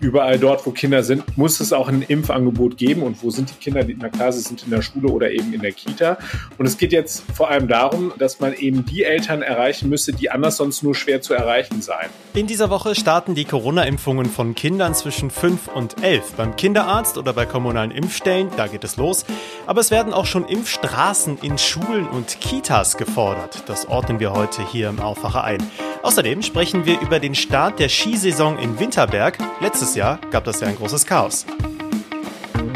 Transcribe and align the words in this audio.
überall 0.00 0.38
dort, 0.38 0.66
wo 0.66 0.70
Kinder 0.70 1.02
sind, 1.02 1.36
muss 1.36 1.60
es 1.60 1.72
auch 1.72 1.88
ein 1.88 2.02
Impfangebot 2.02 2.76
geben. 2.76 3.02
Und 3.02 3.22
wo 3.22 3.30
sind 3.30 3.50
die 3.50 3.54
Kinder? 3.54 3.84
Na 3.98 4.08
klar, 4.08 4.32
sie 4.32 4.40
sind 4.40 4.62
in 4.62 4.70
der 4.70 4.82
Schule 4.82 5.08
oder 5.08 5.30
eben 5.30 5.52
in 5.52 5.60
der 5.60 5.72
Kita. 5.72 6.18
Und 6.58 6.66
es 6.66 6.78
geht 6.78 6.92
jetzt 6.92 7.24
vor 7.34 7.50
allem 7.50 7.68
darum, 7.68 8.12
dass 8.18 8.40
man 8.40 8.54
eben 8.54 8.84
die 8.84 9.04
Eltern 9.04 9.42
erreichen 9.42 9.88
müsste, 9.88 10.12
die 10.12 10.30
anders 10.30 10.56
sonst 10.56 10.82
nur 10.82 10.94
schwer 10.94 11.20
zu 11.20 11.34
erreichen 11.34 11.82
seien. 11.82 12.10
In 12.34 12.46
dieser 12.46 12.70
Woche 12.70 12.94
starten 12.94 13.34
die 13.34 13.44
Corona-Impfungen 13.44 14.26
von 14.26 14.54
Kindern 14.54 14.94
zwischen 14.94 15.30
5 15.30 15.68
und 15.68 16.02
11 16.02 16.34
beim 16.36 16.56
Kinderarzt 16.56 17.18
oder 17.18 17.32
bei 17.32 17.46
kommunalen 17.46 17.90
Impfstellen. 17.90 18.48
Da 18.56 18.66
geht 18.66 18.84
es 18.84 18.96
los. 18.96 19.24
Aber 19.66 19.80
es 19.80 19.90
werden 19.90 20.12
auch 20.12 20.26
schon 20.26 20.46
Impfstraßen 20.46 21.38
in 21.42 21.58
Schulen 21.58 22.08
und 22.08 22.40
Kitas 22.40 22.96
gefordert. 22.96 23.64
Das 23.66 23.86
ordnen 23.88 24.20
wir 24.20 24.32
heute 24.32 24.66
hier 24.70 24.88
im 24.88 25.00
Aufwacher 25.00 25.44
ein. 25.44 25.60
Außerdem 26.02 26.42
sprechen 26.42 26.86
wir 26.86 26.98
über 27.00 27.20
den 27.20 27.34
Start 27.34 27.78
der 27.78 27.90
Skisaison 27.90 28.58
in 28.58 28.78
Winterberg. 28.78 29.36
Letztes 29.60 29.94
Jahr 29.94 30.18
gab 30.30 30.44
das 30.44 30.60
ja 30.60 30.68
ein 30.68 30.76
großes 30.76 31.04
Chaos. 31.04 31.44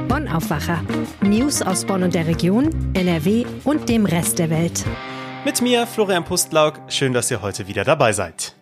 Bonn 0.08 0.28
Aufwacher. 0.28 0.82
News 1.22 1.62
aus 1.62 1.86
Bonn 1.86 2.02
und 2.02 2.14
der 2.14 2.26
Region, 2.26 2.68
NRW 2.94 3.46
und 3.64 3.88
dem 3.88 4.04
Rest 4.04 4.38
der 4.38 4.50
Welt. 4.50 4.84
Mit 5.44 5.62
mir, 5.62 5.86
Florian 5.86 6.24
Pustlauk. 6.24 6.80
Schön, 6.88 7.14
dass 7.14 7.30
ihr 7.30 7.40
heute 7.40 7.66
wieder 7.66 7.84
dabei 7.84 8.12
seid. 8.12 8.54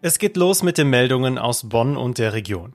Es 0.00 0.18
geht 0.18 0.36
los 0.36 0.62
mit 0.62 0.78
den 0.78 0.88
Meldungen 0.88 1.36
aus 1.36 1.68
Bonn 1.68 1.96
und 1.96 2.18
der 2.18 2.32
Region. 2.32 2.74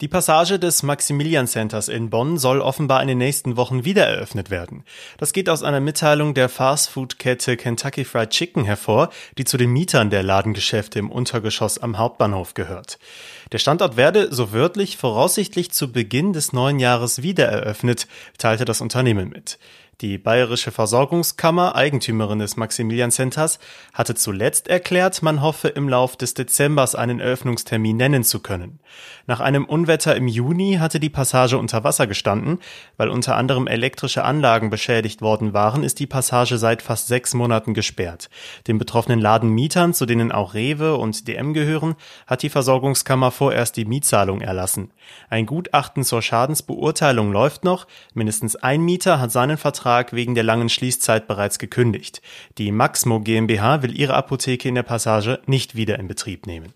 Die 0.00 0.08
Passage 0.08 0.60
des 0.60 0.84
Maximilian 0.84 1.48
Centers 1.48 1.88
in 1.88 2.08
Bonn 2.08 2.38
soll 2.38 2.60
offenbar 2.60 3.02
in 3.02 3.08
den 3.08 3.18
nächsten 3.18 3.56
Wochen 3.56 3.84
wieder 3.84 4.06
eröffnet 4.06 4.48
werden. 4.48 4.84
Das 5.16 5.32
geht 5.32 5.48
aus 5.48 5.64
einer 5.64 5.80
Mitteilung 5.80 6.34
der 6.34 6.48
Fastfood-Kette 6.48 7.56
Kentucky 7.56 8.04
Fried 8.04 8.30
Chicken 8.30 8.64
hervor, 8.64 9.10
die 9.38 9.44
zu 9.44 9.56
den 9.56 9.70
Mietern 9.70 10.10
der 10.10 10.22
Ladengeschäfte 10.22 11.00
im 11.00 11.10
Untergeschoss 11.10 11.78
am 11.78 11.98
Hauptbahnhof 11.98 12.54
gehört. 12.54 13.00
Der 13.50 13.58
Standort 13.58 13.96
werde, 13.96 14.32
so 14.32 14.52
wörtlich, 14.52 14.96
voraussichtlich 14.96 15.72
zu 15.72 15.90
Beginn 15.90 16.32
des 16.32 16.52
neuen 16.52 16.78
Jahres 16.78 17.22
wieder 17.22 17.46
eröffnet, 17.46 18.06
teilte 18.38 18.64
das 18.64 18.80
Unternehmen 18.80 19.30
mit. 19.30 19.58
Die 20.00 20.16
Bayerische 20.16 20.70
Versorgungskammer, 20.70 21.74
Eigentümerin 21.74 22.38
des 22.38 22.56
Maximilian 22.56 23.10
Centers, 23.10 23.58
hatte 23.92 24.14
zuletzt 24.14 24.68
erklärt, 24.68 25.24
man 25.24 25.42
hoffe 25.42 25.66
im 25.66 25.88
Lauf 25.88 26.14
des 26.14 26.34
Dezembers 26.34 26.94
einen 26.94 27.18
Eröffnungstermin 27.18 27.96
nennen 27.96 28.22
zu 28.22 28.38
können. 28.38 28.78
Nach 29.26 29.40
einem 29.40 29.64
Unwetter 29.64 30.14
im 30.14 30.28
Juni 30.28 30.76
hatte 30.78 31.00
die 31.00 31.10
Passage 31.10 31.58
unter 31.58 31.82
Wasser 31.82 32.06
gestanden. 32.06 32.60
Weil 32.96 33.08
unter 33.08 33.34
anderem 33.34 33.66
elektrische 33.66 34.22
Anlagen 34.22 34.70
beschädigt 34.70 35.20
worden 35.20 35.52
waren, 35.52 35.82
ist 35.82 35.98
die 35.98 36.06
Passage 36.06 36.58
seit 36.58 36.80
fast 36.80 37.08
sechs 37.08 37.34
Monaten 37.34 37.74
gesperrt. 37.74 38.30
Den 38.68 38.78
betroffenen 38.78 39.18
Ladenmietern, 39.18 39.94
zu 39.94 40.06
denen 40.06 40.30
auch 40.30 40.54
Rewe 40.54 40.96
und 40.96 41.26
DM 41.26 41.54
gehören, 41.54 41.96
hat 42.28 42.44
die 42.44 42.50
Versorgungskammer 42.50 43.32
vorerst 43.32 43.76
die 43.76 43.84
Mietzahlung 43.84 44.42
erlassen. 44.42 44.92
Ein 45.28 45.44
Gutachten 45.46 46.04
zur 46.04 46.22
Schadensbeurteilung 46.22 47.32
läuft 47.32 47.64
noch. 47.64 47.88
Mindestens 48.14 48.54
ein 48.54 48.82
Mieter 48.82 49.18
hat 49.18 49.32
seinen 49.32 49.56
Vertrag 49.56 49.87
Vertrag 49.88 50.12
wegen 50.12 50.34
der 50.34 50.44
langen 50.44 50.68
Schließzeit 50.68 51.26
bereits 51.26 51.58
gekündigt. 51.58 52.20
Die 52.58 52.72
Maxmo 52.72 53.20
GmbH 53.20 53.82
will 53.82 53.98
ihre 53.98 54.12
Apotheke 54.12 54.68
in 54.68 54.74
der 54.74 54.82
Passage 54.82 55.40
nicht 55.46 55.76
wieder 55.76 55.98
in 55.98 56.08
Betrieb 56.08 56.46
nehmen. 56.46 56.74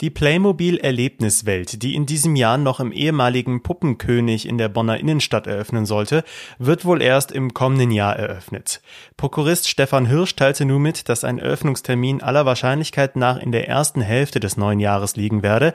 Die 0.00 0.08
Playmobil 0.08 0.78
Erlebniswelt, 0.78 1.82
die 1.82 1.94
in 1.94 2.06
diesem 2.06 2.34
Jahr 2.34 2.56
noch 2.56 2.80
im 2.80 2.90
ehemaligen 2.90 3.62
Puppenkönig 3.62 4.48
in 4.48 4.56
der 4.56 4.70
Bonner 4.70 4.98
Innenstadt 4.98 5.46
eröffnen 5.46 5.84
sollte, 5.84 6.24
wird 6.58 6.86
wohl 6.86 7.02
erst 7.02 7.30
im 7.30 7.52
kommenden 7.52 7.90
Jahr 7.90 8.16
eröffnet. 8.16 8.80
Prokurist 9.16 9.68
Stefan 9.68 10.06
Hirsch 10.06 10.34
teilte 10.34 10.64
nun 10.64 10.82
mit, 10.82 11.10
dass 11.10 11.24
ein 11.24 11.38
Eröffnungstermin 11.38 12.22
aller 12.22 12.46
Wahrscheinlichkeit 12.46 13.14
nach 13.14 13.36
in 13.36 13.52
der 13.52 13.68
ersten 13.68 14.00
Hälfte 14.00 14.40
des 14.40 14.56
neuen 14.56 14.80
Jahres 14.80 15.14
liegen 15.16 15.42
werde. 15.42 15.74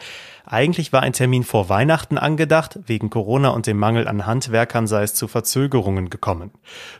Eigentlich 0.49 0.93
war 0.93 1.01
ein 1.01 1.11
Termin 1.11 1.43
vor 1.43 1.67
Weihnachten 1.67 2.17
angedacht, 2.17 2.79
wegen 2.85 3.09
Corona 3.09 3.49
und 3.49 3.67
dem 3.67 3.77
Mangel 3.77 4.07
an 4.07 4.25
Handwerkern 4.25 4.87
sei 4.87 5.03
es 5.03 5.13
zu 5.13 5.27
Verzögerungen 5.27 6.09
gekommen. 6.09 6.51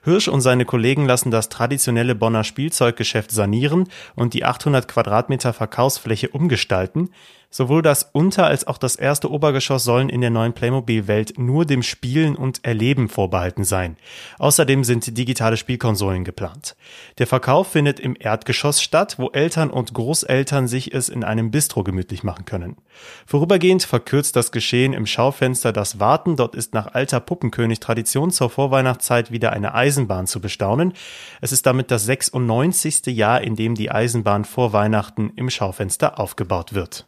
Hirsch 0.03 0.27
und 0.27 0.41
seine 0.41 0.65
Kollegen 0.65 1.05
lassen 1.05 1.31
das 1.31 1.47
traditionelle 1.47 2.13
Bonner 2.13 2.43
Spielzeuggeschäft 2.43 3.31
sanieren 3.31 3.87
und 4.15 4.33
die 4.33 4.43
800 4.43 4.89
Quadratmeter 4.89 5.53
Verkaufsfläche 5.53 6.27
umgestalten. 6.27 7.11
Sowohl 7.57 7.81
das 7.81 8.07
Unter- 8.13 8.45
als 8.45 8.67
auch 8.67 8.77
das 8.77 8.95
erste 8.95 9.31
Obergeschoss 9.31 9.83
sollen 9.83 10.09
in 10.09 10.21
der 10.21 10.29
neuen 10.29 10.53
Playmobil-Welt 10.53 11.39
nur 11.39 11.65
dem 11.65 11.81
Spielen 11.81 12.35
und 12.35 12.63
Erleben 12.63 13.09
vorbehalten 13.09 13.63
sein. 13.63 13.97
Außerdem 14.37 14.83
sind 14.83 15.17
digitale 15.17 15.57
Spielkonsolen 15.57 16.23
geplant. 16.23 16.75
Der 17.17 17.25
Verkauf 17.25 17.69
findet 17.69 17.99
im 17.99 18.15
Erdgeschoss 18.19 18.79
statt, 18.79 19.15
wo 19.17 19.31
Eltern 19.31 19.71
und 19.71 19.91
Großeltern 19.95 20.67
sich 20.67 20.93
es 20.93 21.09
in 21.09 21.23
einem 21.23 21.49
Bistro 21.49 21.83
gemütlich 21.83 22.21
machen 22.21 22.45
können. 22.45 22.77
Vorübergehend 23.25 23.81
verkürzt 23.81 24.35
das 24.35 24.51
Geschehen 24.51 24.93
im 24.93 25.07
Schaufenster 25.07 25.73
das 25.73 25.99
Warten. 25.99 26.35
Dort 26.35 26.53
ist 26.53 26.75
nach 26.75 26.93
alter 26.93 27.19
Puppenkönig-Tradition 27.19 28.29
zur 28.29 28.51
Vorweihnachtszeit 28.51 29.31
wieder 29.31 29.51
eine 29.51 29.73
Eisenbahn 29.73 30.27
zu 30.27 30.41
bestaunen. 30.41 30.93
Es 31.41 31.51
ist 31.51 31.65
damit 31.65 31.89
das 31.89 32.05
96. 32.05 33.07
Jahr, 33.07 33.41
in 33.41 33.55
dem 33.55 33.73
die 33.73 33.89
Eisenbahn 33.89 34.45
vor 34.45 34.73
Weihnachten 34.73 35.31
im 35.35 35.49
Schaufenster 35.49 36.19
aufgebaut 36.19 36.75
wird. 36.75 37.07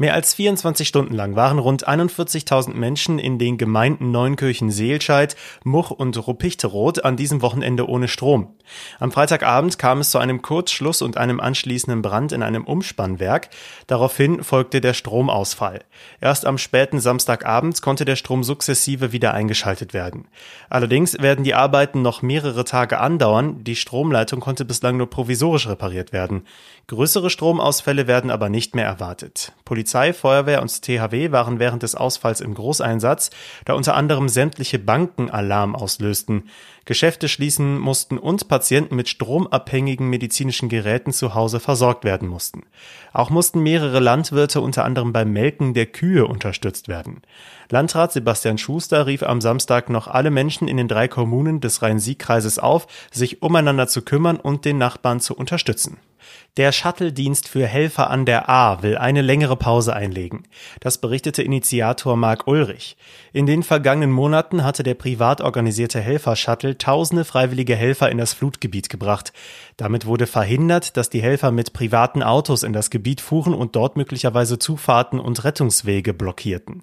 Mehr 0.00 0.14
als 0.14 0.32
24 0.32 0.88
Stunden 0.88 1.12
lang 1.12 1.36
waren 1.36 1.58
rund 1.58 1.86
41.000 1.86 2.72
Menschen 2.72 3.18
in 3.18 3.38
den 3.38 3.58
Gemeinden 3.58 4.10
Neunkirchen 4.10 4.70
Seelscheid, 4.70 5.36
Much 5.62 5.90
und 5.90 6.26
Ruppichteroth 6.26 7.04
an 7.04 7.18
diesem 7.18 7.42
Wochenende 7.42 7.86
ohne 7.86 8.08
Strom. 8.08 8.54
Am 8.98 9.12
Freitagabend 9.12 9.78
kam 9.78 10.00
es 10.00 10.08
zu 10.08 10.16
einem 10.18 10.40
Kurzschluss 10.40 11.02
und 11.02 11.18
einem 11.18 11.38
anschließenden 11.38 12.00
Brand 12.00 12.32
in 12.32 12.42
einem 12.42 12.64
Umspannwerk. 12.64 13.50
Daraufhin 13.88 14.42
folgte 14.42 14.80
der 14.80 14.94
Stromausfall. 14.94 15.80
Erst 16.22 16.46
am 16.46 16.56
späten 16.56 16.98
Samstagabend 16.98 17.82
konnte 17.82 18.06
der 18.06 18.16
Strom 18.16 18.42
sukzessive 18.42 19.12
wieder 19.12 19.34
eingeschaltet 19.34 19.92
werden. 19.92 20.28
Allerdings 20.70 21.20
werden 21.20 21.44
die 21.44 21.54
Arbeiten 21.54 22.00
noch 22.00 22.22
mehrere 22.22 22.64
Tage 22.64 23.00
andauern. 23.00 23.64
Die 23.64 23.76
Stromleitung 23.76 24.40
konnte 24.40 24.64
bislang 24.64 24.96
nur 24.96 25.10
provisorisch 25.10 25.68
repariert 25.68 26.14
werden. 26.14 26.46
Größere 26.86 27.28
Stromausfälle 27.28 28.06
werden 28.06 28.30
aber 28.30 28.48
nicht 28.48 28.74
mehr 28.74 28.86
erwartet. 28.86 29.52
Polizei 29.66 29.89
Polizei, 29.90 30.12
Feuerwehr 30.12 30.62
und 30.62 30.82
THW 30.82 31.32
waren 31.32 31.58
während 31.58 31.82
des 31.82 31.96
Ausfalls 31.96 32.40
im 32.40 32.54
Großeinsatz, 32.54 33.30
da 33.64 33.72
unter 33.72 33.96
anderem 33.96 34.28
sämtliche 34.28 34.78
Banken 34.78 35.30
Alarm 35.30 35.74
auslösten. 35.74 36.44
Geschäfte 36.84 37.28
schließen 37.28 37.76
mussten 37.76 38.16
und 38.16 38.46
Patienten 38.46 38.94
mit 38.94 39.08
stromabhängigen 39.08 40.08
medizinischen 40.08 40.68
Geräten 40.68 41.12
zu 41.12 41.34
Hause 41.34 41.58
versorgt 41.58 42.04
werden 42.04 42.28
mussten. 42.28 42.62
Auch 43.12 43.30
mussten 43.30 43.64
mehrere 43.64 43.98
Landwirte 43.98 44.60
unter 44.60 44.84
anderem 44.84 45.12
beim 45.12 45.32
Melken 45.32 45.74
der 45.74 45.86
Kühe 45.86 46.24
unterstützt 46.24 46.86
werden. 46.86 47.22
Landrat 47.68 48.12
Sebastian 48.12 48.58
Schuster 48.58 49.08
rief 49.08 49.24
am 49.24 49.40
Samstag 49.40 49.90
noch 49.90 50.06
alle 50.06 50.30
Menschen 50.30 50.68
in 50.68 50.76
den 50.76 50.86
drei 50.86 51.08
Kommunen 51.08 51.60
des 51.60 51.82
Rhein-Sieg-Kreises 51.82 52.60
auf, 52.60 52.86
sich 53.10 53.42
umeinander 53.42 53.88
zu 53.88 54.02
kümmern 54.02 54.36
und 54.36 54.64
den 54.64 54.78
Nachbarn 54.78 55.18
zu 55.18 55.34
unterstützen. 55.34 55.96
Der 56.56 56.72
Shuttle-Dienst 56.72 57.48
für 57.48 57.66
Helfer 57.66 58.10
an 58.10 58.26
der 58.26 58.50
A 58.50 58.82
will 58.82 58.98
eine 58.98 59.22
längere 59.22 59.56
Pause 59.56 59.94
einlegen. 59.94 60.42
Das 60.80 60.98
berichtete 60.98 61.42
Initiator 61.42 62.16
Marc 62.16 62.46
Ulrich. 62.46 62.96
In 63.32 63.46
den 63.46 63.62
vergangenen 63.62 64.10
Monaten 64.10 64.64
hatte 64.64 64.82
der 64.82 64.94
privat 64.94 65.40
organisierte 65.40 66.00
Helfer-Shuttle 66.00 66.76
tausende 66.76 67.24
freiwillige 67.24 67.76
Helfer 67.76 68.10
in 68.10 68.18
das 68.18 68.34
Flutgebiet 68.34 68.88
gebracht. 68.88 69.32
Damit 69.76 70.06
wurde 70.06 70.26
verhindert, 70.26 70.96
dass 70.96 71.08
die 71.08 71.22
Helfer 71.22 71.50
mit 71.50 71.72
privaten 71.72 72.22
Autos 72.22 72.62
in 72.62 72.72
das 72.72 72.90
Gebiet 72.90 73.20
fuhren 73.20 73.54
und 73.54 73.76
dort 73.76 73.96
möglicherweise 73.96 74.58
Zufahrten 74.58 75.20
und 75.20 75.44
Rettungswege 75.44 76.12
blockierten. 76.12 76.82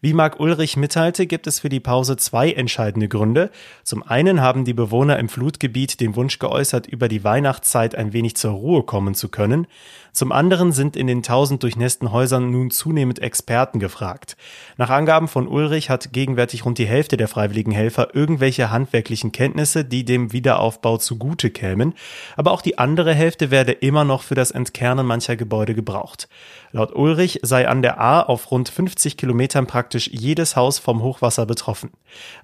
Wie 0.00 0.12
Marc 0.12 0.38
Ulrich 0.38 0.76
mitteilte, 0.76 1.26
gibt 1.26 1.46
es 1.46 1.60
für 1.60 1.68
die 1.70 1.80
Pause 1.80 2.16
zwei 2.16 2.52
entscheidende 2.52 3.08
Gründe. 3.08 3.50
Zum 3.82 4.02
einen 4.02 4.40
haben 4.40 4.64
die 4.64 4.74
Bewohner 4.74 5.18
im 5.18 5.28
Flutgebiet 5.28 6.00
den 6.00 6.14
Wunsch 6.14 6.38
geäußert, 6.38 6.86
über 6.86 7.08
die 7.08 7.24
Weihnachtszeit 7.24 7.94
ein 7.94 8.12
wenig 8.12 8.36
zur 8.36 8.52
Ruhe 8.52 8.75
kommen 8.82 9.14
zu 9.14 9.28
können. 9.28 9.66
Zum 10.16 10.32
anderen 10.32 10.72
sind 10.72 10.96
in 10.96 11.06
den 11.06 11.22
tausend 11.22 11.62
durchnässten 11.62 12.10
Häusern 12.10 12.50
nun 12.50 12.70
zunehmend 12.70 13.18
Experten 13.18 13.80
gefragt. 13.80 14.38
Nach 14.78 14.88
Angaben 14.88 15.28
von 15.28 15.46
Ulrich 15.46 15.90
hat 15.90 16.14
gegenwärtig 16.14 16.64
rund 16.64 16.78
die 16.78 16.86
Hälfte 16.86 17.18
der 17.18 17.28
freiwilligen 17.28 17.72
Helfer 17.72 18.14
irgendwelche 18.14 18.70
handwerklichen 18.70 19.30
Kenntnisse, 19.30 19.84
die 19.84 20.06
dem 20.06 20.32
Wiederaufbau 20.32 20.96
zugute 20.96 21.50
kämen, 21.50 21.92
aber 22.34 22.52
auch 22.52 22.62
die 22.62 22.78
andere 22.78 23.12
Hälfte 23.12 23.50
werde 23.50 23.72
immer 23.72 24.04
noch 24.04 24.22
für 24.22 24.34
das 24.34 24.52
Entkernen 24.52 25.04
mancher 25.06 25.36
Gebäude 25.36 25.74
gebraucht. 25.74 26.28
Laut 26.72 26.94
Ulrich 26.94 27.40
sei 27.42 27.68
an 27.68 27.82
der 27.82 28.00
A 28.00 28.20
auf 28.20 28.50
rund 28.50 28.68
50 28.68 29.16
Kilometern 29.16 29.66
praktisch 29.66 30.08
jedes 30.12 30.56
Haus 30.56 30.78
vom 30.78 31.02
Hochwasser 31.02 31.46
betroffen. 31.46 31.90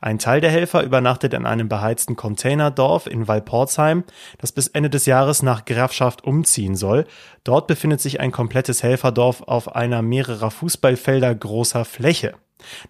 Ein 0.00 0.18
Teil 0.18 0.40
der 0.40 0.50
Helfer 0.50 0.82
übernachtet 0.82 1.34
in 1.34 1.46
einem 1.46 1.68
beheizten 1.68 2.16
Containerdorf 2.16 3.06
in 3.06 3.28
Walportsheim, 3.28 4.04
das 4.38 4.52
bis 4.52 4.68
Ende 4.68 4.90
des 4.90 5.06
Jahres 5.06 5.42
nach 5.42 5.64
Grafschaft 5.64 6.21
umziehen 6.24 6.76
soll. 6.76 7.06
Dort 7.44 7.66
befindet 7.66 8.00
sich 8.00 8.20
ein 8.20 8.32
komplettes 8.32 8.82
Helferdorf 8.82 9.42
auf 9.42 9.74
einer 9.74 10.02
mehrerer 10.02 10.50
Fußballfelder 10.50 11.34
großer 11.34 11.84
Fläche. 11.84 12.34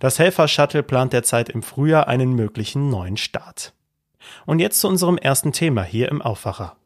Das 0.00 0.19
Helfer-Shuttle 0.19 0.82
plant 0.82 1.12
derzeit 1.12 1.49
im 1.49 1.62
Frühjahr 1.62 2.08
einen 2.08 2.34
möglichen 2.34 2.90
neuen 2.90 3.17
Start. 3.17 3.73
Und 4.46 4.58
jetzt 4.58 4.81
zu 4.81 4.88
unserem 4.88 5.19
ersten 5.19 5.52
Thema 5.52 5.82
hier 5.82 6.08
im 6.08 6.23
Aufwacher. 6.23 6.76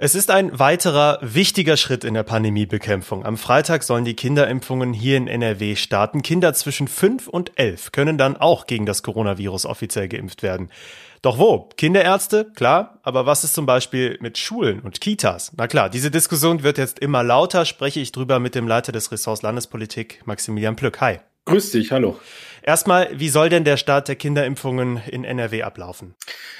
Es 0.00 0.14
ist 0.14 0.30
ein 0.30 0.56
weiterer 0.56 1.18
wichtiger 1.22 1.76
Schritt 1.76 2.04
in 2.04 2.14
der 2.14 2.22
Pandemiebekämpfung. 2.22 3.26
Am 3.26 3.36
Freitag 3.36 3.82
sollen 3.82 4.04
die 4.04 4.14
Kinderimpfungen 4.14 4.92
hier 4.92 5.16
in 5.16 5.26
NRW 5.26 5.74
starten. 5.74 6.22
Kinder 6.22 6.54
zwischen 6.54 6.86
5 6.86 7.26
und 7.26 7.58
11 7.58 7.90
können 7.90 8.16
dann 8.16 8.36
auch 8.36 8.68
gegen 8.68 8.86
das 8.86 9.02
Coronavirus 9.02 9.66
offiziell 9.66 10.06
geimpft 10.06 10.44
werden. 10.44 10.70
Doch 11.22 11.38
wo? 11.38 11.68
Kinderärzte? 11.76 12.52
Klar. 12.54 13.00
Aber 13.02 13.26
was 13.26 13.44
ist 13.44 13.54
zum 13.54 13.66
Beispiel 13.66 14.18
mit 14.20 14.38
Schulen 14.38 14.80
und 14.80 15.00
Kitas? 15.00 15.52
Na 15.56 15.66
klar, 15.66 15.88
diese 15.90 16.10
Diskussion 16.10 16.62
wird 16.62 16.78
jetzt 16.78 16.98
immer 17.00 17.22
lauter. 17.22 17.64
Spreche 17.64 18.00
ich 18.00 18.12
drüber 18.12 18.38
mit 18.38 18.54
dem 18.54 18.68
Leiter 18.68 18.92
des 18.92 19.10
Ressorts 19.10 19.42
Landespolitik, 19.42 20.22
Maximilian 20.26 20.76
Plück. 20.76 21.00
Hi. 21.00 21.18
Grüß 21.46 21.70
dich, 21.70 21.92
hallo. 21.92 22.18
Erstmal, 22.68 23.08
wie 23.18 23.30
soll 23.30 23.48
denn 23.48 23.64
der 23.64 23.78
Start 23.78 24.08
der 24.08 24.16
Kinderimpfungen 24.16 25.00
in 25.10 25.24
NRW 25.24 25.62
ablaufen? 25.62 26.14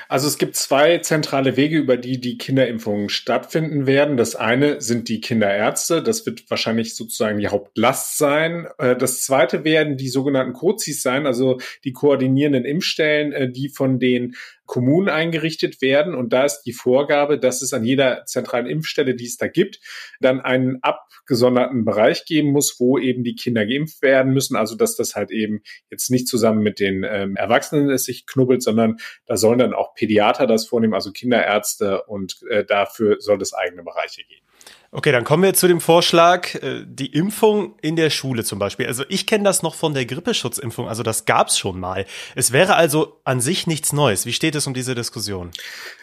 Also 0.08 0.26
es 0.26 0.38
gibt 0.38 0.56
zwei 0.56 0.96
zentrale 1.00 1.58
Wege, 1.58 1.76
über 1.76 1.99
die 1.99 2.19
die 2.19 2.38
Kinderimpfungen 2.38 3.10
stattfinden 3.10 3.87
werden. 3.87 4.16
Das 4.16 4.34
eine 4.34 4.81
sind 4.81 5.10
die 5.10 5.20
Kinderärzte. 5.20 6.02
Das 6.02 6.25
wird 6.25 6.50
wahrscheinlich 6.50 6.96
sozusagen 6.96 7.37
die 7.37 7.49
Hauptlast 7.49 8.16
sein. 8.16 8.69
Äh, 8.78 8.96
das 8.96 9.22
zweite 9.22 9.64
werden 9.64 9.99
die 9.99 10.08
sogenannten 10.08 10.55
COZIs 10.55 11.02
sein, 11.02 11.26
also 11.26 11.58
die 11.84 11.93
koordinierenden 11.93 12.64
Impfstellen, 12.64 13.32
äh, 13.32 13.52
die 13.52 13.69
von 13.69 13.99
den 13.99 14.34
Kommunen 14.69 15.09
eingerichtet 15.09 15.82
werden. 15.82 16.15
Und 16.15 16.32
da 16.32 16.44
ist 16.44 16.62
die 16.62 16.73
Vorgabe, 16.73 17.38
dass 17.41 17.62
es 17.62 17.73
an 17.73 17.85
jeder 17.85 18.25
zentralen 18.26 18.67
Impfstelle, 18.67 19.17
die 19.17 19.25
es 19.25 19.38
da 19.38 19.49
gibt, 19.49 19.81
dann 20.20 20.41
einen 20.41 20.79
abgesonderten 20.82 21.85
Bereich 21.85 22.26
geben 22.26 22.53
muss, 22.53 22.79
wo 22.79 22.99
eben 22.99 23.25
die 23.25 23.35
Kinder 23.35 23.67
geimpft 23.67 24.03
werden 24.03 24.32
müssen. 24.32 24.56
Also 24.56 24.76
dass 24.76 24.94
das 24.94 25.17
halt 25.17 25.32
eben 25.32 25.62
jetzt 25.91 26.11
nicht 26.11 26.29
zusammen 26.29 26.62
mit 26.62 26.79
den 26.79 27.05
ähm, 27.09 27.35
Erwachsenen 27.35 27.91
es 27.91 28.05
sich 28.05 28.26
knubbelt, 28.26 28.62
sondern 28.62 28.99
da 29.26 29.37
sollen 29.37 29.59
dann 29.59 29.75
auch 29.75 29.94
Pädiater 29.94 30.47
das 30.47 30.67
vornehmen, 30.67 30.94
also 30.94 31.11
Kinderärzte 31.11 32.03
und 32.05 32.41
äh, 32.50 32.65
dafür 32.65 33.17
soll 33.20 33.41
es 33.41 33.55
eigene 33.55 33.82
Bereiche 33.82 34.23
geben. 34.23 34.48
Okay, 34.90 35.12
dann 35.12 35.25
kommen 35.25 35.43
wir 35.43 35.52
zu 35.52 35.69
dem 35.69 35.82
Vorschlag, 35.82 36.55
äh, 36.55 36.82
die 36.87 37.12
Impfung 37.12 37.75
in 37.82 37.94
der 37.94 38.08
Schule 38.08 38.43
zum 38.43 38.58
Beispiel. 38.58 38.87
Also 38.87 39.05
ich 39.11 39.26
kenne 39.26 39.44
das 39.44 39.62
noch 39.62 39.75
von 39.75 39.93
der 39.93 40.06
Grippeschutzimpfung, 40.06 40.88
also 40.88 41.02
das 41.02 41.26
gab's 41.26 41.58
schon 41.58 41.79
mal. 41.79 42.06
Es 42.35 42.52
wäre 42.52 42.75
also 42.75 43.20
an 43.25 43.43
sich 43.43 43.67
nichts 43.67 43.93
Neues. 43.93 44.25
Wie 44.25 44.32
steht 44.32 44.55
es 44.55 44.67
um 44.67 44.73
diese 44.73 44.94
Diskussion? 44.94 45.50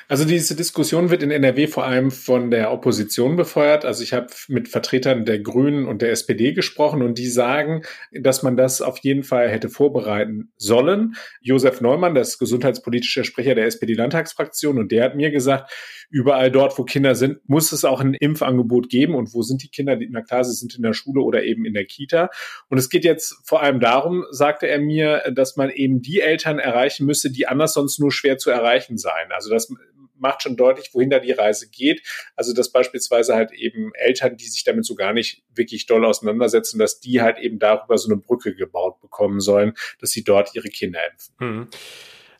Also 0.08 0.24
diese 0.24 0.56
Diskussion 0.56 1.10
wird 1.10 1.24
in 1.24 1.32
NRW 1.32 1.66
vor 1.68 1.86
allem 1.86 2.12
von 2.12 2.52
der 2.52 2.72
Opposition 2.72 3.36
befeuert. 3.36 3.86
Also 3.86 4.04
ich 4.04 4.14
habe 4.14 4.28
mit 4.48 4.68
Vertretern 4.68 5.26
der 5.26 5.40
Grünen 5.40 5.88
und 5.88 6.02
der 6.02 6.12
SPD 6.12 6.54
gesprochen 6.54 7.02
und 7.02 7.18
die 7.18 7.28
sagen, 7.28 7.82
dass 8.12 8.44
man 8.44 8.56
das 8.56 8.82
auf 8.82 9.00
jeden 9.00 9.24
Fall 9.24 9.50
hätte 9.50 9.70
vorbereiten 9.70 10.52
sollen. 10.58 11.16
Josef 11.42 11.82
Neumann, 11.82 12.14
das 12.14 12.38
gesundheitspolitische 12.38 13.24
Sprecher 13.24 13.56
der 13.56 13.66
SPD-Landtagsfraktion, 13.66 14.78
und 14.78 14.92
der 14.92 15.06
hat 15.06 15.16
mir 15.16 15.32
gesagt, 15.32 15.72
überall 16.10 16.52
dort, 16.52 16.78
wo 16.78 16.84
Kinder 16.84 17.16
sind, 17.16 17.40
muss 17.50 17.72
es 17.72 17.84
auch 17.84 18.00
ein 18.00 18.14
Impfangebot 18.14 18.90
geben. 18.90 19.16
Und 19.16 19.34
wo 19.34 19.42
sind 19.42 19.64
die 19.64 19.70
Kinder? 19.70 19.98
Na 20.10 20.22
klar, 20.22 20.44
sie 20.44 20.54
sind 20.54 20.76
in 20.76 20.84
der 20.84 20.94
Schule 20.94 21.22
oder 21.22 21.44
eben 21.44 21.66
in 21.66 21.74
der 21.74 21.86
Kita. 21.86 22.30
Und 22.70 22.78
es 22.78 22.90
geht 22.90 23.06
jetzt 23.06 23.36
vor 23.44 23.64
allem 23.64 23.80
darum, 23.80 24.24
sagte 24.30 24.68
er 24.68 24.80
mir, 24.80 25.24
dass 25.34 25.56
man 25.56 25.70
eben 25.72 26.02
die 26.02 26.20
Eltern 26.20 26.60
erreichen 26.60 27.06
müsse, 27.06 27.32
die 27.32 27.48
anders 27.48 27.74
sonst 27.74 28.00
nur 28.00 28.12
schwer 28.12 28.38
zu 28.38 28.52
erreichen 28.52 28.98
seien. 28.98 29.32
Also 29.32 29.50
dass 29.50 29.70
macht 30.18 30.44
schon 30.44 30.58
deutlich, 30.58 30.90
wohin 30.94 31.10
da 31.10 31.20
die 31.20 31.32
Reise 31.32 31.70
geht. 31.70 32.02
Also 32.36 32.54
dass 32.54 32.72
beispielsweise 32.72 33.36
halt 33.36 33.52
eben 33.52 33.92
Eltern, 33.96 34.38
die 34.38 34.46
sich 34.46 34.64
damit 34.64 34.86
so 34.86 34.96
gar 34.96 35.14
nicht 35.14 35.44
wirklich 35.54 35.86
doll 35.86 36.06
auseinandersetzen, 36.06 36.80
dass 36.80 37.00
die 37.00 37.22
halt 37.22 37.38
eben 37.40 37.60
darüber 37.60 37.98
so 37.98 38.12
eine 38.12 38.20
Brücke 38.20 38.56
gebaut 38.56 39.00
bekommen 39.02 39.40
sollen, 39.40 39.74
dass 40.00 40.12
sie 40.12 40.24
dort 40.24 40.56
ihre 40.56 40.70
Kinder 40.70 41.00
impfen. 41.12 41.36
Hm. 41.40 41.68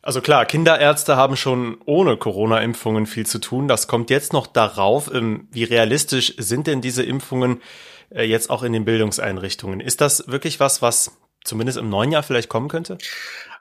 Also 0.06 0.20
klar, 0.20 0.46
Kinderärzte 0.46 1.16
haben 1.16 1.36
schon 1.36 1.78
ohne 1.84 2.16
Corona-Impfungen 2.16 3.06
viel 3.06 3.26
zu 3.26 3.40
tun. 3.40 3.66
Das 3.66 3.88
kommt 3.88 4.08
jetzt 4.08 4.32
noch 4.32 4.46
darauf. 4.46 5.12
Ähm, 5.12 5.48
wie 5.50 5.64
realistisch 5.64 6.34
sind 6.38 6.68
denn 6.68 6.80
diese 6.80 7.02
Impfungen 7.02 7.60
äh, 8.10 8.22
jetzt 8.22 8.48
auch 8.48 8.62
in 8.62 8.72
den 8.72 8.84
Bildungseinrichtungen? 8.84 9.80
Ist 9.80 10.00
das 10.00 10.28
wirklich 10.28 10.60
was, 10.60 10.80
was 10.80 11.18
zumindest 11.46 11.78
im 11.78 11.88
neuen 11.88 12.12
Jahr 12.12 12.22
vielleicht 12.22 12.48
kommen 12.48 12.68
könnte? 12.68 12.98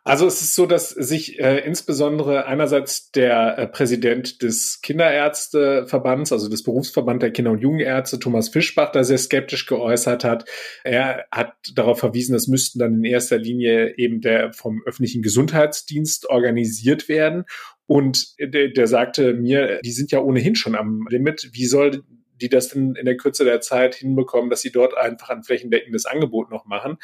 Also 0.07 0.27
es 0.27 0.39
ist 0.39 0.53
so, 0.53 0.67
dass 0.67 0.89
sich 0.89 1.39
äh, 1.39 1.65
insbesondere 1.65 2.45
einerseits 2.45 3.09
der 3.09 3.57
äh, 3.57 3.67
Präsident 3.67 4.43
des 4.43 4.81
Kinderärzteverbands, 4.83 6.31
also 6.31 6.47
des 6.47 6.61
Berufsverband 6.61 7.23
der 7.23 7.31
Kinder- 7.31 7.49
und 7.49 7.61
Jugendärzte, 7.61 8.19
Thomas 8.19 8.49
Fischbach, 8.49 8.91
da 8.91 9.03
sehr 9.03 9.17
skeptisch 9.17 9.65
geäußert 9.65 10.23
hat. 10.23 10.45
Er 10.83 11.25
hat 11.31 11.53
darauf 11.73 11.97
verwiesen, 11.97 12.33
das 12.33 12.47
müssten 12.47 12.77
dann 12.77 12.93
in 12.93 13.03
erster 13.03 13.39
Linie 13.39 13.97
eben 13.97 14.21
der 14.21 14.53
vom 14.53 14.83
öffentlichen 14.85 15.23
Gesundheitsdienst 15.23 16.29
organisiert 16.29 17.09
werden. 17.09 17.45
Und 17.87 18.35
der, 18.39 18.67
der 18.67 18.85
sagte 18.85 19.33
mir, 19.33 19.79
die 19.83 19.91
sind 19.91 20.11
ja 20.11 20.19
ohnehin 20.19 20.55
schon 20.55 20.75
am 20.75 21.07
Limit. 21.09 21.49
Wie 21.53 21.65
soll 21.65 22.03
die 22.39 22.49
das 22.49 22.69
denn 22.69 22.93
in 22.93 23.05
der 23.05 23.17
Kürze 23.17 23.43
der 23.43 23.61
Zeit 23.61 23.95
hinbekommen, 23.95 24.51
dass 24.51 24.61
sie 24.61 24.71
dort 24.71 24.95
einfach 24.95 25.29
ein 25.29 25.43
flächendeckendes 25.43 26.05
Angebot 26.05 26.51
noch 26.51 26.65
machen? 26.65 26.97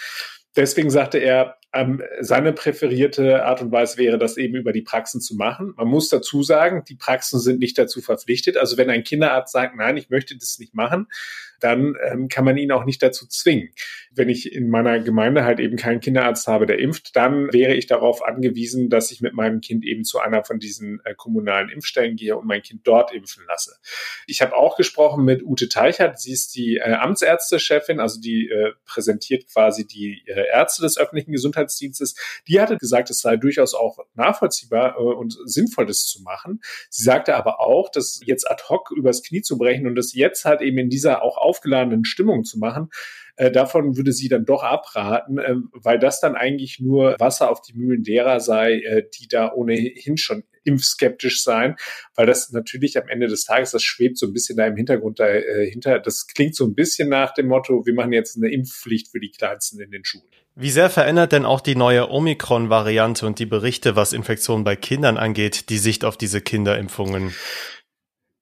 Deswegen 0.56 0.90
sagte 0.90 1.18
er, 1.18 1.58
ähm, 1.74 2.02
seine 2.20 2.52
präferierte 2.52 3.46
Art 3.46 3.62
und 3.62 3.72
Weise 3.72 3.98
wäre, 3.98 4.18
das 4.18 4.36
eben 4.38 4.56
über 4.56 4.74
die 4.74 4.82
Praxen 4.82 5.22
zu 5.22 5.36
machen. 5.36 5.74
Man 5.78 5.88
muss 5.88 6.10
dazu 6.10 6.44
sagen, 6.44 6.84
die 6.88 6.96
Praxen 6.96 7.40
sind 7.40 7.60
nicht 7.60 7.78
dazu 7.78 8.02
verpflichtet. 8.02 8.58
Also 8.58 8.78
wenn 8.78 8.90
ein 8.90 9.04
Kinderarzt 9.04 9.54
sagt, 9.54 9.78
nein, 9.78 9.96
ich 9.96 10.10
möchte 10.10 10.38
das 10.38 10.60
nicht 10.60 10.74
machen, 10.74 11.08
dann 11.64 11.96
ähm, 12.10 12.28
kann 12.28 12.46
man 12.46 12.58
ihn 12.58 12.72
auch 12.72 12.86
nicht 12.86 13.02
dazu 13.02 13.28
zwingen. 13.28 13.70
Wenn 14.12 14.30
ich 14.30 14.52
in 14.52 14.70
meiner 14.70 15.00
Gemeinde 15.00 15.46
halt 15.46 15.60
eben 15.60 15.78
keinen 15.78 16.00
Kinderarzt 16.00 16.48
habe, 16.48 16.66
der 16.66 16.80
impft, 16.80 17.16
dann 17.16 17.52
wäre 17.54 17.74
ich 17.74 17.88
darauf 17.88 18.24
angewiesen, 18.24 18.90
dass 18.90 19.12
ich 19.12 19.22
mit 19.22 19.34
meinem 19.34 19.62
Kind 19.62 19.86
eben 19.86 20.04
zu 20.04 20.20
einer 20.20 20.44
von 20.44 20.60
diesen 20.60 21.00
äh, 21.06 21.14
kommunalen 21.16 21.70
Impfstellen 21.70 22.16
gehe 22.16 22.38
und 22.38 22.46
mein 22.46 22.62
Kind 22.62 22.82
dort 22.86 23.14
impfen 23.14 23.44
lasse. 23.48 23.78
Ich 24.28 24.42
habe 24.42 24.56
auch 24.56 24.76
gesprochen 24.76 25.24
mit 25.24 25.44
Ute 25.44 25.70
Teichert, 25.70 26.20
sie 26.20 26.34
ist 26.34 26.56
die 26.56 26.78
äh, 26.78 26.94
Amtsärztechefin, 26.94 28.00
also 28.00 28.20
die 28.20 28.50
äh, 28.50 28.74
präsentiert 28.86 29.48
quasi 29.52 29.86
die 29.86 30.24
äh, 30.26 30.48
Ärzte 30.52 30.82
des 30.82 30.98
öffentlichen 30.98 31.32
Gesundheitsdienstes. 31.32 32.16
Die 32.48 32.60
hatte 32.60 32.78
gesagt, 32.78 33.10
es 33.10 33.22
sei 33.22 33.38
durchaus 33.38 33.74
auch 33.74 34.00
nachvollziehbar 34.16 34.96
äh, 34.98 35.02
und 35.02 35.38
sinnvoll, 35.46 35.86
das 35.86 36.06
zu 36.06 36.22
machen. 36.22 36.62
Sie 36.90 37.04
sagte 37.04 37.36
aber 37.36 37.60
auch, 37.60 37.90
dass 37.90 38.20
jetzt 38.26 38.50
ad 38.50 38.64
hoc 38.70 38.92
übers 38.92 39.24
Knie 39.24 39.42
zu 39.42 39.58
brechen 39.58 39.88
und 39.88 39.96
das 39.96 40.14
jetzt 40.14 40.46
halt 40.46 40.62
eben 40.62 40.78
in 40.78 40.90
dieser 40.90 41.22
auch 41.22 41.38
aufgeladenen 41.52 42.06
Stimmung 42.06 42.44
zu 42.44 42.60
machen, 42.60 42.90
äh, 43.36 43.52
davon 43.52 43.98
würde 43.98 44.14
sie 44.14 44.30
dann 44.30 44.46
doch 44.46 44.64
abraten, 44.64 45.38
äh, 45.38 45.56
weil 45.74 46.00
das 46.00 46.20
dann 46.20 46.36
eigentlich 46.36 46.80
nur 46.80 47.16
Wasser 47.20 47.50
auf 47.50 47.62
die 47.62 47.74
Mühlen 47.74 48.04
derer 48.04 48.40
sei, 48.40 48.80
äh, 48.82 49.04
die 49.20 49.28
da 49.28 49.52
ohnehin 49.52 50.18
schon 50.18 50.44
impfskeptisch 50.64 51.44
sein, 51.44 51.76
weil 52.16 52.28
das 52.28 52.52
natürlich 52.52 52.98
am 52.98 53.08
Ende 53.08 53.28
des 53.28 53.46
Tages, 53.46 53.72
das 53.72 53.84
schwebt 53.84 54.18
so 54.18 54.28
ein 54.28 54.34
bisschen 54.34 54.58
da 54.58 54.68
im 54.68 54.76
Hintergrund 54.76 55.20
dahinter. 55.20 56.00
Das 56.00 56.28
klingt 56.28 56.56
so 56.56 56.66
ein 56.66 56.76
bisschen 56.76 57.10
nach 57.10 57.34
dem 57.34 57.48
Motto, 57.48 57.86
wir 57.86 57.96
machen 57.96 58.14
jetzt 58.14 58.38
eine 58.38 58.52
Impfpflicht 58.52 59.10
für 59.10 59.20
die 59.20 59.32
Kleinsten 59.32 59.82
in 59.82 59.90
den 59.90 60.06
Schulen. 60.06 60.28
Wie 60.54 60.70
sehr 60.70 60.92
verändert 60.92 61.32
denn 61.32 61.46
auch 61.46 61.62
die 61.62 61.76
neue 61.76 62.12
Omikron-Variante 62.12 63.26
und 63.26 63.40
die 63.40 63.46
Berichte, 63.46 63.96
was 63.96 64.14
Infektionen 64.14 64.64
bei 64.64 64.76
Kindern 64.76 65.18
angeht, 65.18 65.70
die 65.70 65.78
Sicht 65.78 66.06
auf 66.06 66.18
diese 66.18 66.42
Kinderimpfungen? 66.42 67.34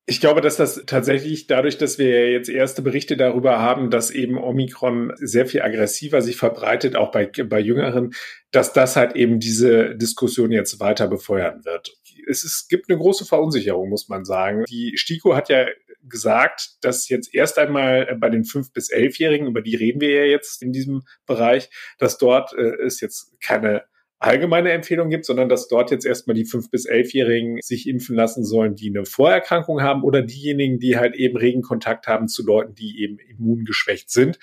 Ich 0.09 0.19
glaube, 0.19 0.41
dass 0.41 0.57
das 0.57 0.83
tatsächlich 0.87 1.45
dadurch, 1.45 1.77
dass 1.77 1.99
wir 1.99 2.31
jetzt 2.31 2.49
erste 2.49 2.81
Berichte 2.81 3.15
darüber 3.15 3.59
haben, 3.59 3.91
dass 3.91 4.09
eben 4.09 4.39
Omikron 4.39 5.13
sehr 5.17 5.45
viel 5.45 5.61
aggressiver 5.61 6.23
sich 6.23 6.35
verbreitet, 6.35 6.95
auch 6.95 7.11
bei, 7.11 7.27
bei 7.27 7.59
Jüngeren, 7.59 8.15
dass 8.49 8.73
das 8.73 8.95
halt 8.95 9.15
eben 9.15 9.39
diese 9.39 9.95
Diskussion 9.95 10.51
jetzt 10.51 10.79
weiter 10.79 11.07
befeuern 11.07 11.63
wird. 11.63 11.95
Es 12.27 12.43
ist, 12.43 12.69
gibt 12.69 12.89
eine 12.89 12.97
große 12.97 13.23
Verunsicherung, 13.23 13.87
muss 13.87 14.09
man 14.09 14.25
sagen. 14.25 14.63
Die 14.67 14.97
STIKO 14.97 15.35
hat 15.35 15.49
ja 15.49 15.67
gesagt, 16.01 16.77
dass 16.81 17.07
jetzt 17.07 17.35
erst 17.35 17.59
einmal 17.59 18.17
bei 18.19 18.31
den 18.31 18.45
fünf 18.45 18.73
bis 18.73 18.89
elfjährigen, 18.89 19.45
über 19.45 19.61
die 19.61 19.75
reden 19.75 20.01
wir 20.01 20.09
ja 20.09 20.23
jetzt 20.23 20.63
in 20.63 20.71
diesem 20.71 21.03
Bereich, 21.27 21.69
dass 21.99 22.17
dort 22.17 22.51
äh, 22.53 22.83
es 22.83 22.99
jetzt 22.99 23.39
keine 23.41 23.83
allgemeine 24.19 24.71
Empfehlung 24.71 25.09
gibt, 25.09 25.25
sondern 25.25 25.49
dass 25.49 25.67
dort 25.67 25.91
jetzt 25.91 26.05
erstmal 26.05 26.35
die 26.35 26.45
fünf 26.45 26.69
bis 26.69 26.85
elfjährigen 26.85 27.59
sich 27.61 27.87
impfen 27.87 28.15
lassen 28.15 28.43
sollen, 28.43 28.75
die 28.75 28.89
eine 28.89 29.05
Vorerkrankung 29.05 29.81
haben 29.81 30.03
oder 30.03 30.21
diejenigen, 30.21 30.77
die 30.79 30.97
halt 30.97 31.15
eben 31.15 31.37
regen 31.37 31.61
Kontakt 31.61 32.07
haben 32.07 32.27
zu 32.27 32.45
Leuten, 32.45 32.75
die 32.75 33.01
eben 33.01 33.17
immungeschwächt 33.17 34.11
sind. 34.11 34.37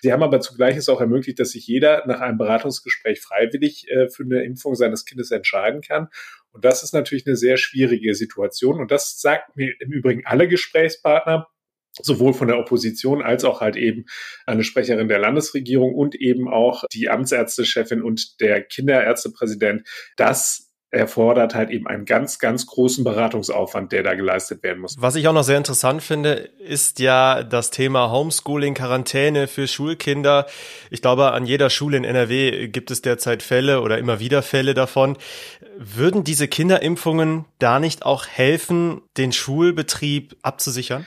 Sie 0.00 0.12
haben 0.12 0.22
aber 0.22 0.40
zugleich 0.40 0.76
es 0.76 0.88
auch 0.88 1.00
ermöglicht, 1.00 1.38
dass 1.40 1.50
sich 1.50 1.66
jeder 1.66 2.06
nach 2.06 2.20
einem 2.20 2.38
Beratungsgespräch 2.38 3.20
freiwillig 3.20 3.88
äh, 3.90 4.08
für 4.08 4.22
eine 4.22 4.44
Impfung 4.44 4.74
seines 4.74 5.04
Kindes 5.04 5.30
entscheiden 5.30 5.82
kann. 5.82 6.08
Und 6.52 6.64
das 6.64 6.82
ist 6.82 6.94
natürlich 6.94 7.26
eine 7.26 7.36
sehr 7.36 7.56
schwierige 7.56 8.14
Situation. 8.14 8.80
Und 8.80 8.90
das 8.90 9.20
sagt 9.20 9.56
mir 9.56 9.74
im 9.80 9.92
Übrigen 9.92 10.22
alle 10.24 10.48
Gesprächspartner, 10.48 11.48
sowohl 12.02 12.34
von 12.34 12.48
der 12.48 12.58
Opposition 12.58 13.22
als 13.22 13.44
auch 13.44 13.60
halt 13.60 13.76
eben 13.76 14.06
eine 14.46 14.64
Sprecherin 14.64 15.08
der 15.08 15.18
Landesregierung 15.18 15.94
und 15.94 16.14
eben 16.14 16.48
auch 16.48 16.84
die 16.92 17.08
Amtsärztechefin 17.08 18.02
und 18.02 18.40
der 18.40 18.62
Kinderärztepräsident, 18.62 19.86
dass 20.16 20.68
erfordert 20.90 21.54
halt 21.54 21.70
eben 21.70 21.86
einen 21.86 22.06
ganz, 22.06 22.38
ganz 22.38 22.66
großen 22.66 23.04
Beratungsaufwand, 23.04 23.92
der 23.92 24.02
da 24.02 24.14
geleistet 24.14 24.62
werden 24.62 24.80
muss. 24.80 24.96
Was 24.98 25.16
ich 25.16 25.28
auch 25.28 25.32
noch 25.34 25.42
sehr 25.42 25.58
interessant 25.58 26.02
finde, 26.02 26.32
ist 26.32 26.98
ja 26.98 27.42
das 27.42 27.70
Thema 27.70 28.10
Homeschooling, 28.10 28.74
Quarantäne 28.74 29.48
für 29.48 29.66
Schulkinder. 29.66 30.46
Ich 30.90 31.02
glaube, 31.02 31.32
an 31.32 31.44
jeder 31.44 31.68
Schule 31.68 31.98
in 31.98 32.04
NRW 32.04 32.68
gibt 32.68 32.90
es 32.90 33.02
derzeit 33.02 33.42
Fälle 33.42 33.82
oder 33.82 33.98
immer 33.98 34.18
wieder 34.18 34.42
Fälle 34.42 34.72
davon. 34.72 35.18
Würden 35.76 36.24
diese 36.24 36.48
Kinderimpfungen 36.48 37.44
da 37.58 37.80
nicht 37.80 38.04
auch 38.04 38.26
helfen, 38.26 39.02
den 39.18 39.32
Schulbetrieb 39.32 40.36
abzusichern? 40.42 41.04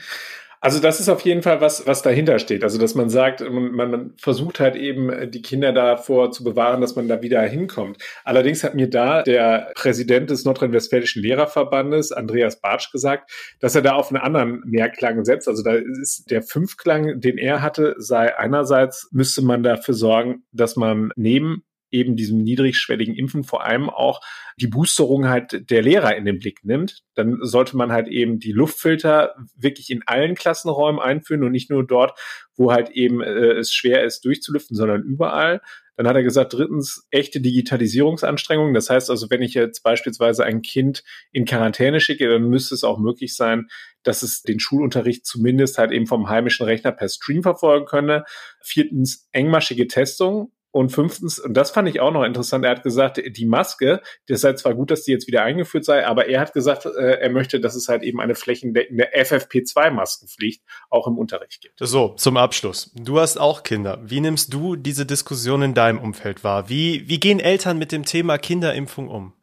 Also 0.64 0.78
das 0.78 1.00
ist 1.00 1.08
auf 1.08 1.22
jeden 1.22 1.42
Fall 1.42 1.60
was, 1.60 1.88
was 1.88 2.02
dahinter 2.02 2.38
steht. 2.38 2.62
Also 2.62 2.78
dass 2.78 2.94
man 2.94 3.10
sagt, 3.10 3.40
man, 3.40 3.72
man 3.72 4.14
versucht 4.16 4.60
halt 4.60 4.76
eben 4.76 5.28
die 5.32 5.42
Kinder 5.42 5.72
davor 5.72 6.30
zu 6.30 6.44
bewahren, 6.44 6.80
dass 6.80 6.94
man 6.94 7.08
da 7.08 7.20
wieder 7.20 7.42
hinkommt. 7.42 7.98
Allerdings 8.22 8.62
hat 8.62 8.76
mir 8.76 8.88
da 8.88 9.24
der 9.24 9.72
Präsident 9.74 10.30
des 10.30 10.44
Nordrhein-Westfälischen 10.44 11.20
Lehrerverbandes, 11.20 12.12
Andreas 12.12 12.60
Bartsch, 12.60 12.92
gesagt, 12.92 13.32
dass 13.58 13.74
er 13.74 13.82
da 13.82 13.94
auf 13.94 14.10
einen 14.12 14.22
anderen 14.22 14.62
Mehrklang 14.64 15.24
setzt. 15.24 15.48
Also 15.48 15.64
da 15.64 15.74
ist 15.74 16.30
der 16.30 16.42
Fünfklang, 16.42 17.20
den 17.20 17.38
er 17.38 17.60
hatte, 17.60 17.96
sei 17.98 18.38
einerseits 18.38 19.08
müsste 19.10 19.42
man 19.42 19.64
dafür 19.64 19.94
sorgen, 19.94 20.44
dass 20.52 20.76
man 20.76 21.10
neben 21.16 21.64
eben 21.92 22.16
diesem 22.16 22.42
niedrigschwelligen 22.42 23.14
Impfen 23.14 23.44
vor 23.44 23.64
allem 23.64 23.88
auch 23.88 24.20
die 24.56 24.66
Boosterung 24.66 25.28
halt 25.28 25.70
der 25.70 25.82
Lehrer 25.82 26.16
in 26.16 26.24
den 26.24 26.38
Blick 26.38 26.64
nimmt, 26.64 27.02
dann 27.14 27.38
sollte 27.42 27.76
man 27.76 27.92
halt 27.92 28.08
eben 28.08 28.38
die 28.38 28.52
Luftfilter 28.52 29.34
wirklich 29.56 29.90
in 29.90 30.02
allen 30.06 30.34
Klassenräumen 30.34 31.00
einführen 31.00 31.44
und 31.44 31.52
nicht 31.52 31.70
nur 31.70 31.86
dort, 31.86 32.18
wo 32.56 32.72
halt 32.72 32.90
eben 32.90 33.22
äh, 33.22 33.52
es 33.52 33.72
schwer 33.72 34.04
ist 34.04 34.24
durchzulüften, 34.24 34.76
sondern 34.76 35.02
überall. 35.02 35.60
Dann 35.96 36.08
hat 36.08 36.16
er 36.16 36.22
gesagt, 36.22 36.54
drittens, 36.54 37.06
echte 37.10 37.40
Digitalisierungsanstrengungen. 37.40 38.72
Das 38.72 38.88
heißt 38.88 39.10
also, 39.10 39.28
wenn 39.30 39.42
ich 39.42 39.54
jetzt 39.54 39.82
beispielsweise 39.82 40.44
ein 40.44 40.62
Kind 40.62 41.04
in 41.32 41.44
Quarantäne 41.44 42.00
schicke, 42.00 42.28
dann 42.28 42.48
müsste 42.48 42.74
es 42.74 42.82
auch 42.82 42.98
möglich 42.98 43.36
sein, 43.36 43.68
dass 44.02 44.22
es 44.22 44.42
den 44.42 44.58
Schulunterricht 44.58 45.26
zumindest 45.26 45.78
halt 45.78 45.92
eben 45.92 46.06
vom 46.06 46.28
heimischen 46.28 46.64
Rechner 46.64 46.92
per 46.92 47.08
Stream 47.08 47.42
verfolgen 47.42 47.86
könne. 47.86 48.24
Viertens, 48.62 49.28
engmaschige 49.32 49.86
Testung. 49.86 50.50
Und 50.72 50.90
fünftens, 50.90 51.38
und 51.38 51.54
das 51.54 51.70
fand 51.70 51.88
ich 51.88 52.00
auch 52.00 52.10
noch 52.10 52.24
interessant, 52.24 52.64
er 52.64 52.72
hat 52.72 52.82
gesagt, 52.82 53.20
die 53.24 53.46
Maske, 53.46 54.00
das 54.26 54.40
sei 54.40 54.54
zwar 54.54 54.74
gut, 54.74 54.90
dass 54.90 55.04
die 55.04 55.12
jetzt 55.12 55.26
wieder 55.26 55.42
eingeführt 55.42 55.84
sei, 55.84 56.06
aber 56.06 56.26
er 56.28 56.40
hat 56.40 56.54
gesagt, 56.54 56.86
äh, 56.86 57.20
er 57.20 57.30
möchte, 57.30 57.60
dass 57.60 57.74
es 57.74 57.88
halt 57.88 58.02
eben 58.02 58.20
eine 58.20 58.34
flächendeckende 58.34 59.08
FFP2-Maskenpflicht 59.14 60.62
auch 60.88 61.06
im 61.06 61.18
Unterricht 61.18 61.60
gibt. 61.60 61.74
So, 61.78 62.14
zum 62.16 62.38
Abschluss. 62.38 62.90
Du 62.94 63.20
hast 63.20 63.38
auch 63.38 63.62
Kinder. 63.62 64.00
Wie 64.02 64.20
nimmst 64.20 64.54
du 64.54 64.74
diese 64.74 65.04
Diskussion 65.04 65.62
in 65.62 65.74
deinem 65.74 65.98
Umfeld 65.98 66.42
wahr? 66.42 66.68
Wie, 66.70 67.06
wie 67.06 67.20
gehen 67.20 67.38
Eltern 67.38 67.78
mit 67.78 67.92
dem 67.92 68.06
Thema 68.06 68.38
Kinderimpfung 68.38 69.08
um? 69.08 69.34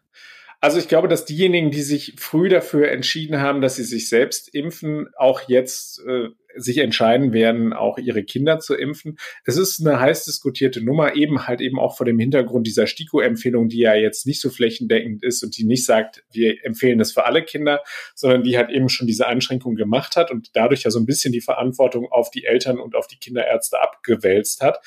Also 0.61 0.77
ich 0.77 0.89
glaube, 0.89 1.07
dass 1.07 1.25
diejenigen, 1.25 1.71
die 1.71 1.81
sich 1.81 2.15
früh 2.17 2.49
dafür 2.49 2.91
entschieden 2.91 3.39
haben, 3.39 3.61
dass 3.61 3.77
sie 3.77 3.83
sich 3.83 4.09
selbst 4.09 4.53
impfen, 4.53 5.07
auch 5.17 5.41
jetzt 5.47 6.01
äh, 6.05 6.29
sich 6.55 6.79
entscheiden 6.79 7.31
werden, 7.31 7.73
auch 7.73 7.97
ihre 7.97 8.23
Kinder 8.23 8.59
zu 8.59 8.75
impfen. 8.75 9.17
Es 9.45 9.55
ist 9.55 9.79
eine 9.79 9.99
heiß 9.99 10.25
diskutierte 10.25 10.83
Nummer, 10.83 11.15
eben 11.15 11.47
halt 11.47 11.61
eben 11.61 11.79
auch 11.79 11.95
vor 11.95 12.05
dem 12.05 12.19
Hintergrund 12.19 12.67
dieser 12.67 12.87
STIKO-Empfehlung, 12.87 13.69
die 13.69 13.79
ja 13.79 13.95
jetzt 13.95 14.25
nicht 14.25 14.41
so 14.41 14.49
flächendeckend 14.49 15.23
ist 15.23 15.43
und 15.43 15.57
die 15.57 15.63
nicht 15.63 15.85
sagt, 15.85 16.23
wir 16.31 16.57
empfehlen 16.65 16.99
das 16.99 17.13
für 17.13 17.25
alle 17.25 17.43
Kinder, 17.43 17.81
sondern 18.15 18.43
die 18.43 18.57
halt 18.57 18.69
eben 18.69 18.89
schon 18.89 19.07
diese 19.07 19.27
Einschränkung 19.27 19.75
gemacht 19.75 20.15
hat 20.15 20.31
und 20.31 20.49
dadurch 20.55 20.83
ja 20.83 20.91
so 20.91 20.99
ein 20.99 21.05
bisschen 21.05 21.31
die 21.31 21.41
Verantwortung 21.41 22.11
auf 22.11 22.31
die 22.31 22.45
Eltern 22.45 22.79
und 22.79 22.95
auf 22.95 23.07
die 23.07 23.17
Kinderärzte 23.17 23.79
abgewälzt 23.79 24.61
hat. 24.61 24.79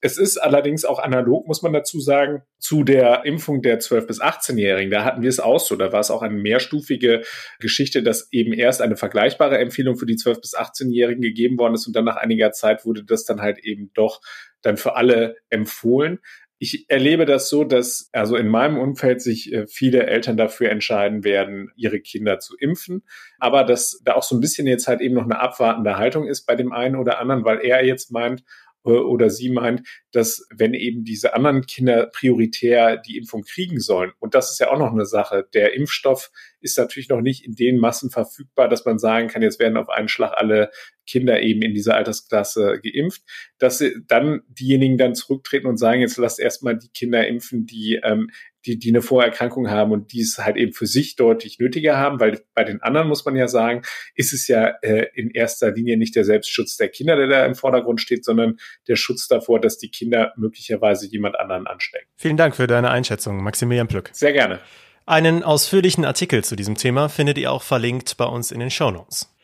Es 0.00 0.16
ist 0.16 0.36
allerdings 0.36 0.84
auch 0.84 1.00
analog, 1.00 1.48
muss 1.48 1.62
man 1.62 1.72
dazu 1.72 1.98
sagen, 1.98 2.42
zu 2.58 2.84
der 2.84 3.24
Impfung 3.24 3.62
der 3.62 3.80
12- 3.80 4.06
bis 4.06 4.20
18-Jährigen. 4.20 4.90
Da 4.90 5.04
hatten 5.04 5.22
wir 5.22 5.28
es 5.28 5.40
auch 5.40 5.58
so. 5.58 5.74
Da 5.74 5.92
war 5.92 6.00
es 6.00 6.10
auch 6.10 6.22
eine 6.22 6.36
mehrstufige 6.36 7.22
Geschichte, 7.58 8.02
dass 8.02 8.32
eben 8.32 8.52
erst 8.52 8.80
eine 8.80 8.96
vergleichbare 8.96 9.58
Empfehlung 9.58 9.96
für 9.96 10.06
die 10.06 10.16
12- 10.16 10.40
bis 10.40 10.56
18-Jährigen 10.56 11.22
gegeben 11.22 11.58
worden 11.58 11.74
ist 11.74 11.86
und 11.86 11.96
dann 11.96 12.04
nach 12.04 12.16
einiger 12.16 12.52
Zeit 12.52 12.84
wurde 12.84 13.04
das 13.04 13.24
dann 13.24 13.40
halt 13.40 13.58
eben 13.58 13.90
doch 13.94 14.20
dann 14.62 14.76
für 14.76 14.94
alle 14.94 15.36
empfohlen. 15.48 16.20
Ich 16.60 16.90
erlebe 16.90 17.24
das 17.24 17.48
so, 17.48 17.62
dass 17.62 18.08
also 18.12 18.36
in 18.36 18.48
meinem 18.48 18.78
Umfeld 18.78 19.22
sich 19.22 19.52
äh, 19.52 19.66
viele 19.68 20.06
Eltern 20.06 20.36
dafür 20.36 20.70
entscheiden 20.70 21.22
werden, 21.22 21.70
ihre 21.76 22.00
Kinder 22.00 22.40
zu 22.40 22.56
impfen, 22.58 23.04
aber 23.38 23.62
dass 23.62 24.00
da 24.04 24.14
auch 24.14 24.24
so 24.24 24.36
ein 24.36 24.40
bisschen 24.40 24.66
jetzt 24.66 24.88
halt 24.88 25.00
eben 25.00 25.14
noch 25.14 25.24
eine 25.24 25.38
abwartende 25.38 25.98
Haltung 25.98 26.26
ist 26.26 26.46
bei 26.46 26.56
dem 26.56 26.72
einen 26.72 26.96
oder 26.96 27.20
anderen, 27.20 27.44
weil 27.44 27.60
er 27.60 27.84
jetzt 27.84 28.10
meint, 28.10 28.42
oder 28.84 29.28
sie 29.30 29.50
meint, 29.50 29.86
dass 30.12 30.46
wenn 30.54 30.74
eben 30.74 31.04
diese 31.04 31.34
anderen 31.34 31.66
Kinder 31.66 32.06
prioritär 32.06 32.96
die 32.96 33.18
Impfung 33.18 33.42
kriegen 33.42 33.80
sollen, 33.80 34.12
und 34.18 34.34
das 34.34 34.50
ist 34.50 34.60
ja 34.60 34.70
auch 34.70 34.78
noch 34.78 34.92
eine 34.92 35.06
Sache, 35.06 35.46
der 35.52 35.74
Impfstoff 35.74 36.30
ist 36.60 36.78
natürlich 36.78 37.08
noch 37.08 37.20
nicht 37.20 37.44
in 37.44 37.54
den 37.54 37.78
Massen 37.78 38.10
verfügbar, 38.10 38.68
dass 38.68 38.84
man 38.84 38.98
sagen 38.98 39.28
kann, 39.28 39.42
jetzt 39.42 39.58
werden 39.58 39.76
auf 39.76 39.88
einen 39.88 40.08
Schlag 40.08 40.32
alle 40.36 40.70
Kinder 41.06 41.40
eben 41.40 41.62
in 41.62 41.74
dieser 41.74 41.96
Altersklasse 41.96 42.80
geimpft, 42.82 43.22
dass 43.58 43.78
sie 43.78 43.96
dann 44.06 44.42
diejenigen 44.48 44.98
dann 44.98 45.14
zurücktreten 45.14 45.66
und 45.66 45.78
sagen, 45.78 46.00
jetzt 46.00 46.18
lasst 46.18 46.38
erstmal 46.38 46.76
die 46.76 46.90
Kinder 46.90 47.26
impfen, 47.26 47.66
die 47.66 48.00
ähm, 48.02 48.30
die, 48.66 48.78
die 48.78 48.90
eine 48.90 49.02
Vorerkrankung 49.02 49.70
haben 49.70 49.92
und 49.92 50.12
die 50.12 50.20
es 50.20 50.38
halt 50.38 50.56
eben 50.56 50.72
für 50.72 50.86
sich 50.86 51.16
deutlich 51.16 51.58
nötiger 51.58 51.96
haben, 51.96 52.20
weil 52.20 52.40
bei 52.54 52.64
den 52.64 52.82
anderen 52.82 53.08
muss 53.08 53.24
man 53.24 53.36
ja 53.36 53.48
sagen, 53.48 53.82
ist 54.14 54.32
es 54.32 54.48
ja 54.48 54.74
äh, 54.82 55.06
in 55.14 55.30
erster 55.30 55.72
Linie 55.72 55.96
nicht 55.96 56.16
der 56.16 56.24
Selbstschutz 56.24 56.76
der 56.76 56.88
Kinder, 56.88 57.16
der 57.16 57.28
da 57.28 57.46
im 57.46 57.54
Vordergrund 57.54 58.00
steht, 58.00 58.24
sondern 58.24 58.58
der 58.88 58.96
Schutz 58.96 59.28
davor, 59.28 59.60
dass 59.60 59.78
die 59.78 59.90
Kinder 59.90 60.32
möglicherweise 60.36 61.06
jemand 61.06 61.38
anderen 61.38 61.66
anstecken. 61.66 62.08
Vielen 62.16 62.36
Dank 62.36 62.56
für 62.56 62.66
deine 62.66 62.90
Einschätzung, 62.90 63.42
Maximilian 63.42 63.88
Plück. 63.88 64.10
Sehr 64.12 64.32
gerne. 64.32 64.60
Einen 65.06 65.42
ausführlichen 65.42 66.04
Artikel 66.04 66.44
zu 66.44 66.54
diesem 66.54 66.74
Thema 66.74 67.08
findet 67.08 67.38
ihr 67.38 67.50
auch 67.50 67.62
verlinkt 67.62 68.18
bei 68.18 68.26
uns 68.26 68.52
in 68.52 68.60
den 68.60 68.70
Show 68.70 68.90
Notes. 68.90 69.34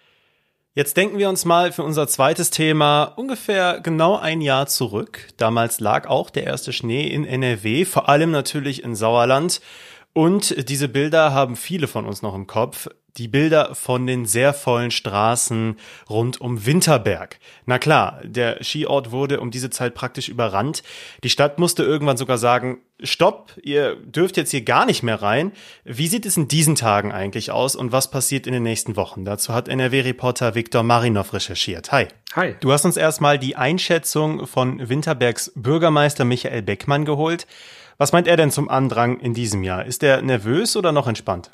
Jetzt 0.77 0.97
denken 0.97 1.19
wir 1.19 1.29
uns 1.29 1.45
mal 1.45 1.71
für 1.71 1.85
unser 1.85 2.09
zweites 2.09 2.51
Thema 2.51 3.05
ungefähr 3.05 3.79
genau 3.81 4.19
ein 4.19 4.41
Jahr 4.41 4.67
zurück. 4.67 5.29
Damals 5.37 5.79
lag 5.79 6.09
auch 6.09 6.31
der 6.31 6.43
erste 6.43 6.73
Schnee 6.73 7.07
in 7.07 7.25
NRW, 7.25 7.85
vor 7.85 8.09
allem 8.09 8.33
natürlich 8.33 8.83
in 8.83 8.97
Sauerland. 8.97 9.61
Und 10.15 10.69
diese 10.69 10.89
Bilder 10.89 11.33
haben 11.33 11.55
viele 11.55 11.87
von 11.87 12.07
uns 12.07 12.23
noch 12.23 12.35
im 12.35 12.49
Kopf 12.49 12.89
die 13.17 13.29
Bilder 13.29 13.75
von 13.75 14.07
den 14.07 14.27
sehr 14.27 14.53
vollen 14.53 14.91
Straßen 14.91 15.77
rund 16.11 16.41
um 16.41 16.67
Winterberg. 16.67 17.39
Na 17.65 17.79
klar, 17.79 18.21
der 18.25 18.63
Skiort 18.63 19.13
wurde 19.13 19.41
um 19.41 19.51
diese 19.51 19.71
Zeit 19.71 19.95
praktisch 19.95 20.29
überrannt. 20.29 20.83
Die 21.23 21.31
Stadt 21.31 21.59
musste 21.59 21.85
irgendwann 21.85 22.17
sogar 22.17 22.39
sagen, 22.39 22.79
stopp, 23.03 23.53
ihr 23.63 23.97
dürft 23.97 24.37
jetzt 24.37 24.51
hier 24.51 24.63
gar 24.63 24.85
nicht 24.85 25.03
mehr 25.03 25.23
rein. 25.23 25.53
Wie 25.85 26.09
sieht 26.09 26.27
es 26.27 26.37
in 26.37 26.49
diesen 26.49 26.75
Tagen 26.75 27.13
eigentlich 27.13 27.53
aus 27.53 27.77
und 27.77 27.93
was 27.93 28.11
passiert 28.11 28.47
in 28.47 28.53
den 28.53 28.63
nächsten 28.63 28.97
Wochen? 28.97 29.25
Dazu 29.25 29.55
hat 29.55 29.69
NRW-Reporter 29.69 30.55
Viktor 30.55 30.83
Marinov 30.83 31.33
recherchiert. 31.33 31.93
Hi. 31.93 32.09
Hi. 32.35 32.57
Du 32.61 32.73
hast 32.73 32.85
uns 32.85 32.97
erstmal 32.97 33.39
die 33.39 33.55
Einschätzung 33.55 34.47
von 34.47 34.89
Winterbergs 34.89 35.53
Bürgermeister 35.55 36.25
Michael 36.25 36.63
Beckmann 36.63 37.05
geholt. 37.05 37.47
Was 37.97 38.13
meint 38.13 38.27
er 38.27 38.37
denn 38.37 38.51
zum 38.51 38.69
Andrang 38.69 39.21
in 39.21 39.35
diesem 39.35 39.63
Jahr? 39.63 39.85
Ist 39.85 40.03
er 40.03 40.21
nervös 40.21 40.77
oder 40.77 40.91
noch 40.91 41.07
entspannt? 41.07 41.51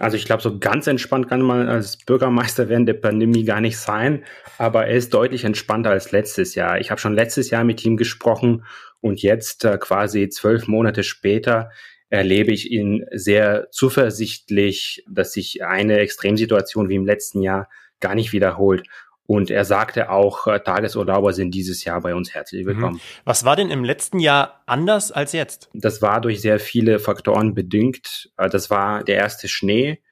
Also 0.00 0.16
ich 0.16 0.24
glaube, 0.24 0.42
so 0.42 0.58
ganz 0.58 0.86
entspannt 0.86 1.28
kann 1.28 1.42
man 1.42 1.68
als 1.68 1.98
Bürgermeister 1.98 2.70
während 2.70 2.88
der 2.88 2.94
Pandemie 2.94 3.44
gar 3.44 3.60
nicht 3.60 3.76
sein, 3.76 4.24
aber 4.56 4.86
er 4.86 4.96
ist 4.96 5.12
deutlich 5.12 5.44
entspannter 5.44 5.90
als 5.90 6.10
letztes 6.10 6.54
Jahr. 6.54 6.80
Ich 6.80 6.90
habe 6.90 6.98
schon 6.98 7.14
letztes 7.14 7.50
Jahr 7.50 7.64
mit 7.64 7.84
ihm 7.84 7.98
gesprochen 7.98 8.64
und 9.02 9.20
jetzt 9.20 9.66
äh, 9.66 9.76
quasi 9.76 10.30
zwölf 10.30 10.68
Monate 10.68 11.02
später 11.02 11.70
erlebe 12.08 12.50
ich 12.50 12.70
ihn 12.70 13.04
sehr 13.12 13.68
zuversichtlich, 13.72 15.04
dass 15.06 15.34
sich 15.34 15.62
eine 15.64 15.98
Extremsituation 15.98 16.88
wie 16.88 16.96
im 16.96 17.04
letzten 17.04 17.42
Jahr 17.42 17.68
gar 18.00 18.14
nicht 18.14 18.32
wiederholt. 18.32 18.88
Und 19.30 19.48
er 19.48 19.64
sagte 19.64 20.10
auch, 20.10 20.48
äh, 20.48 20.58
Tagesurlauber 20.58 21.32
sind 21.32 21.52
dieses 21.52 21.84
Jahr 21.84 22.00
bei 22.00 22.16
uns 22.16 22.34
herzlich 22.34 22.64
mhm. 22.64 22.66
willkommen. 22.66 23.00
Was 23.24 23.44
war 23.44 23.54
denn 23.54 23.70
im 23.70 23.84
letzten 23.84 24.18
Jahr 24.18 24.64
anders 24.66 25.12
als 25.12 25.30
jetzt? 25.30 25.70
Das 25.72 26.02
war 26.02 26.20
durch 26.20 26.40
sehr 26.40 26.58
viele 26.58 26.98
Faktoren 26.98 27.54
bedingt. 27.54 28.32
Äh, 28.36 28.48
das 28.48 28.70
war 28.70 29.04
der 29.04 29.14
erste 29.14 29.46
Schnee. 29.46 30.02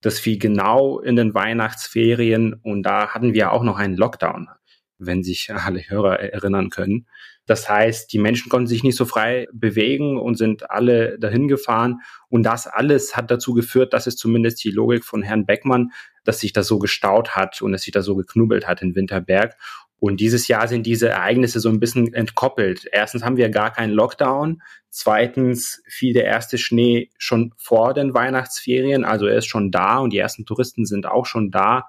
Das 0.00 0.18
fiel 0.18 0.40
genau 0.40 0.98
in 0.98 1.14
den 1.14 1.34
Weihnachtsferien 1.34 2.52
und 2.64 2.82
da 2.82 3.10
hatten 3.14 3.32
wir 3.32 3.52
auch 3.52 3.62
noch 3.62 3.78
einen 3.78 3.96
Lockdown, 3.96 4.48
wenn 4.98 5.22
sich 5.22 5.52
alle 5.54 5.88
Hörer 5.88 6.18
erinnern 6.18 6.68
können. 6.68 7.06
Das 7.46 7.68
heißt, 7.68 8.12
die 8.12 8.18
Menschen 8.18 8.48
konnten 8.48 8.66
sich 8.66 8.82
nicht 8.82 8.96
so 8.96 9.04
frei 9.04 9.46
bewegen 9.52 10.18
und 10.18 10.36
sind 10.36 10.68
alle 10.70 11.16
dahin 11.20 11.46
gefahren. 11.46 12.00
Und 12.28 12.42
das 12.42 12.66
alles 12.66 13.16
hat 13.16 13.30
dazu 13.30 13.54
geführt, 13.54 13.92
dass 13.92 14.08
es 14.08 14.16
zumindest 14.16 14.64
die 14.64 14.70
Logik 14.70 15.04
von 15.04 15.22
Herrn 15.22 15.46
Beckmann 15.46 15.92
dass 16.24 16.40
sich 16.40 16.52
das 16.52 16.66
so 16.66 16.78
gestaut 16.78 17.36
hat 17.36 17.62
und 17.62 17.72
dass 17.72 17.82
sich 17.82 17.92
das 17.92 18.04
so 18.04 18.16
geknubbelt 18.16 18.66
hat 18.66 18.82
in 18.82 18.94
Winterberg. 18.94 19.56
Und 20.00 20.20
dieses 20.20 20.48
Jahr 20.48 20.68
sind 20.68 20.84
diese 20.84 21.08
Ereignisse 21.08 21.60
so 21.60 21.70
ein 21.70 21.80
bisschen 21.80 22.12
entkoppelt. 22.12 22.86
Erstens 22.92 23.24
haben 23.24 23.36
wir 23.38 23.48
gar 23.48 23.72
keinen 23.72 23.92
Lockdown. 23.92 24.60
Zweitens 24.90 25.82
fiel 25.88 26.12
der 26.12 26.24
erste 26.24 26.58
Schnee 26.58 27.10
schon 27.16 27.54
vor 27.56 27.94
den 27.94 28.12
Weihnachtsferien. 28.12 29.04
Also 29.04 29.26
er 29.26 29.38
ist 29.38 29.46
schon 29.46 29.70
da 29.70 29.98
und 29.98 30.12
die 30.12 30.18
ersten 30.18 30.44
Touristen 30.44 30.84
sind 30.84 31.06
auch 31.06 31.24
schon 31.24 31.50
da. 31.50 31.88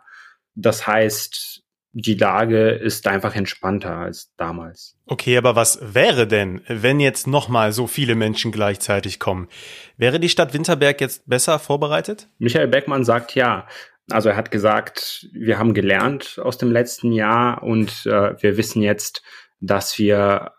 Das 0.55 0.87
heißt, 0.87 1.65
die 1.97 2.15
Lage 2.15 2.71
ist 2.71 3.07
einfach 3.07 3.35
entspannter 3.35 3.95
als 3.95 4.33
damals. 4.35 4.97
Okay, 5.05 5.37
aber 5.37 5.55
was 5.55 5.79
wäre 5.81 6.27
denn, 6.27 6.61
wenn 6.67 6.99
jetzt 6.99 7.25
nochmal 7.25 7.71
so 7.71 7.87
viele 7.87 8.15
Menschen 8.15 8.51
gleichzeitig 8.51 9.19
kommen? 9.19 9.47
Wäre 9.95 10.19
die 10.19 10.29
Stadt 10.29 10.53
Winterberg 10.53 10.99
jetzt 10.99 11.27
besser 11.27 11.57
vorbereitet? 11.57 12.27
Michael 12.37 12.67
Beckmann 12.67 13.05
sagt 13.05 13.33
ja. 13.35 13.67
Also 14.09 14.29
er 14.29 14.35
hat 14.35 14.51
gesagt, 14.51 15.27
wir 15.33 15.57
haben 15.57 15.73
gelernt 15.73 16.39
aus 16.41 16.57
dem 16.57 16.71
letzten 16.71 17.11
Jahr 17.11 17.63
und 17.63 18.05
äh, 18.05 18.41
wir 18.41 18.57
wissen 18.57 18.81
jetzt, 18.81 19.23
dass 19.59 19.97
wir 19.97 20.51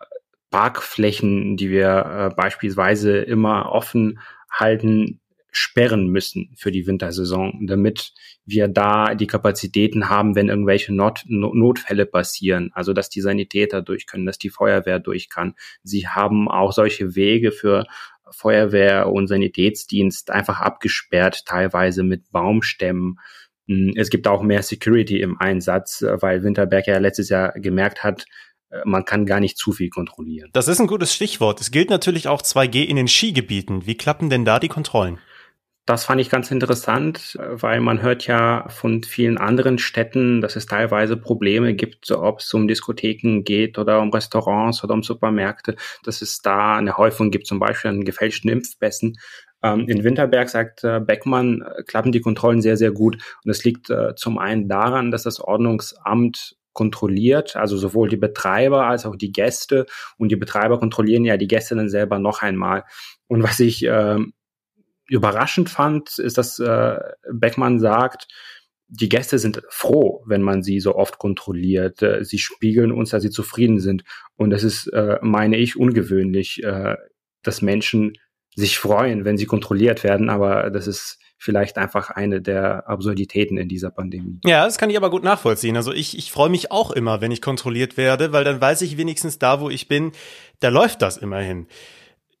Parkflächen, 0.51 1.55
die 1.55 1.69
wir 1.69 2.29
äh, 2.31 2.35
beispielsweise 2.35 3.17
immer 3.19 3.71
offen 3.71 4.19
halten, 4.49 5.21
sperren 5.51 6.07
müssen 6.07 6.53
für 6.55 6.71
die 6.71 6.85
Wintersaison, 6.85 7.65
damit 7.65 8.13
wir 8.45 8.67
da 8.67 9.15
die 9.15 9.27
Kapazitäten 9.27 10.07
haben, 10.07 10.35
wenn 10.35 10.49
irgendwelche 10.49 10.93
Not 10.93 11.23
Notfälle 11.27 12.05
passieren. 12.05 12.69
Also 12.73 12.93
dass 12.93 13.09
die 13.09 13.21
Sanitäter 13.21 13.81
durch 13.81 14.05
können, 14.05 14.25
dass 14.25 14.37
die 14.37 14.49
Feuerwehr 14.49 14.99
durch 14.99 15.29
kann. 15.29 15.55
Sie 15.83 16.07
haben 16.07 16.47
auch 16.47 16.73
solche 16.73 17.15
Wege 17.15 17.51
für 17.51 17.87
Feuerwehr 18.31 19.09
und 19.11 19.27
Sanitätsdienst 19.27 20.31
einfach 20.31 20.59
abgesperrt, 20.59 21.45
teilweise 21.45 22.03
mit 22.03 22.31
Baumstämmen. 22.31 23.19
Hm, 23.67 23.93
es 23.95 24.09
gibt 24.09 24.27
auch 24.27 24.41
mehr 24.41 24.63
Security 24.63 25.21
im 25.21 25.39
Einsatz, 25.39 26.03
weil 26.03 26.43
Winterberg 26.43 26.87
ja 26.87 26.97
letztes 26.97 27.29
Jahr 27.29 27.53
gemerkt 27.53 28.03
hat, 28.03 28.25
äh, 28.69 28.81
man 28.85 29.05
kann 29.05 29.25
gar 29.25 29.39
nicht 29.39 29.57
zu 29.57 29.71
viel 29.71 29.89
kontrollieren. 29.89 30.49
Das 30.53 30.67
ist 30.67 30.79
ein 30.79 30.87
gutes 30.87 31.13
Stichwort. 31.13 31.61
Es 31.61 31.71
gilt 31.71 31.89
natürlich 31.89 32.27
auch 32.27 32.41
2G 32.41 32.83
in 32.83 32.95
den 32.95 33.07
Skigebieten. 33.07 33.85
Wie 33.85 33.95
klappen 33.95 34.29
denn 34.29 34.45
da 34.45 34.59
die 34.59 34.67
Kontrollen? 34.67 35.19
Das 35.87 36.03
fand 36.03 36.19
ich 36.19 36.29
ganz 36.29 36.51
interessant, 36.51 37.37
weil 37.39 37.79
man 37.79 38.01
hört 38.01 38.27
ja 38.27 38.67
von 38.67 39.03
vielen 39.03 39.37
anderen 39.37 39.77
Städten, 39.77 40.41
dass 40.41 40.57
es 40.57 40.65
teilweise 40.65 41.15
Probleme 41.15 41.75
gibt, 41.75 42.11
ob 42.11 42.39
es 42.39 42.53
um 42.53 42.67
Diskotheken 42.67 43.43
geht 43.45 43.77
oder 43.77 44.01
um 44.01 44.11
Restaurants 44.11 44.83
oder 44.83 44.93
um 44.93 45.01
Supermärkte, 45.01 45.77
dass 46.03 46.21
es 46.21 46.41
da 46.41 46.75
eine 46.75 46.97
Häufung 46.97 47.31
gibt, 47.31 47.47
zum 47.47 47.59
Beispiel 47.59 47.91
an 47.91 48.03
gefälschten 48.03 48.49
Impfpässen. 48.49 49.17
Ähm, 49.63 49.87
in 49.87 50.03
Winterberg, 50.03 50.49
sagt 50.49 50.83
äh, 50.83 50.99
Beckmann, 50.99 51.61
äh, 51.61 51.83
klappen 51.83 52.11
die 52.11 52.19
Kontrollen 52.19 52.61
sehr, 52.61 52.75
sehr 52.75 52.91
gut. 52.91 53.23
Und 53.45 53.49
es 53.49 53.63
liegt 53.63 53.89
äh, 53.89 54.13
zum 54.15 54.39
einen 54.39 54.67
daran, 54.67 55.09
dass 55.09 55.23
das 55.23 55.39
Ordnungsamt 55.39 56.57
kontrolliert, 56.73 57.55
also 57.55 57.77
sowohl 57.77 58.09
die 58.09 58.17
Betreiber 58.17 58.87
als 58.87 59.05
auch 59.05 59.15
die 59.15 59.31
Gäste. 59.31 59.85
Und 60.17 60.33
die 60.33 60.35
Betreiber 60.35 60.79
kontrollieren 60.79 61.23
ja 61.23 61.37
die 61.37 61.47
Gäste 61.47 61.75
dann 61.75 61.87
selber 61.87 62.19
noch 62.19 62.41
einmal. 62.41 62.83
Und 63.27 63.41
was 63.41 63.61
ich 63.61 63.85
äh, 63.85 64.17
überraschend 65.07 65.69
fand, 65.69 66.17
ist, 66.19 66.37
dass 66.37 66.59
äh, 66.59 66.99
Beckmann 67.31 67.79
sagt, 67.79 68.27
die 68.89 69.09
Gäste 69.09 69.37
sind 69.37 69.61
froh, 69.69 70.23
wenn 70.25 70.41
man 70.41 70.63
sie 70.63 70.79
so 70.79 70.95
oft 70.95 71.17
kontrolliert. 71.17 72.01
Äh, 72.01 72.23
sie 72.23 72.39
spiegeln 72.39 72.91
uns, 72.91 73.09
dass 73.09 73.23
sie 73.23 73.29
zufrieden 73.29 73.79
sind. 73.79 74.03
Und 74.35 74.49
das 74.49 74.63
ist, 74.63 74.87
äh, 74.87 75.17
meine 75.21 75.57
ich, 75.57 75.77
ungewöhnlich, 75.77 76.63
äh, 76.63 76.95
dass 77.43 77.61
Menschen 77.61 78.13
sich 78.55 78.79
freuen, 78.79 79.25
wenn 79.25 79.37
sie 79.37 79.45
kontrolliert 79.45 80.03
werden. 80.03 80.29
Aber 80.29 80.69
das 80.69 80.87
ist 80.87 81.19
vielleicht 81.37 81.77
einfach 81.77 82.09
eine 82.09 82.41
der 82.41 82.89
Absurditäten 82.89 83.57
in 83.57 83.69
dieser 83.69 83.91
Pandemie. 83.91 84.39
Ja, 84.45 84.65
das 84.65 84.77
kann 84.77 84.89
ich 84.89 84.97
aber 84.97 85.11
gut 85.11 85.23
nachvollziehen. 85.23 85.75
Also 85.75 85.93
ich, 85.93 86.17
ich 86.17 86.31
freue 86.31 86.49
mich 86.49 86.71
auch 86.71 86.91
immer, 86.91 87.21
wenn 87.21 87.31
ich 87.31 87.41
kontrolliert 87.41 87.97
werde, 87.97 88.31
weil 88.31 88.43
dann 88.43 88.59
weiß 88.59 88.81
ich 88.81 88.97
wenigstens 88.97 89.37
da, 89.37 89.61
wo 89.61 89.69
ich 89.69 89.87
bin, 89.87 90.13
da 90.59 90.69
läuft 90.69 91.01
das 91.01 91.17
immerhin. 91.17 91.67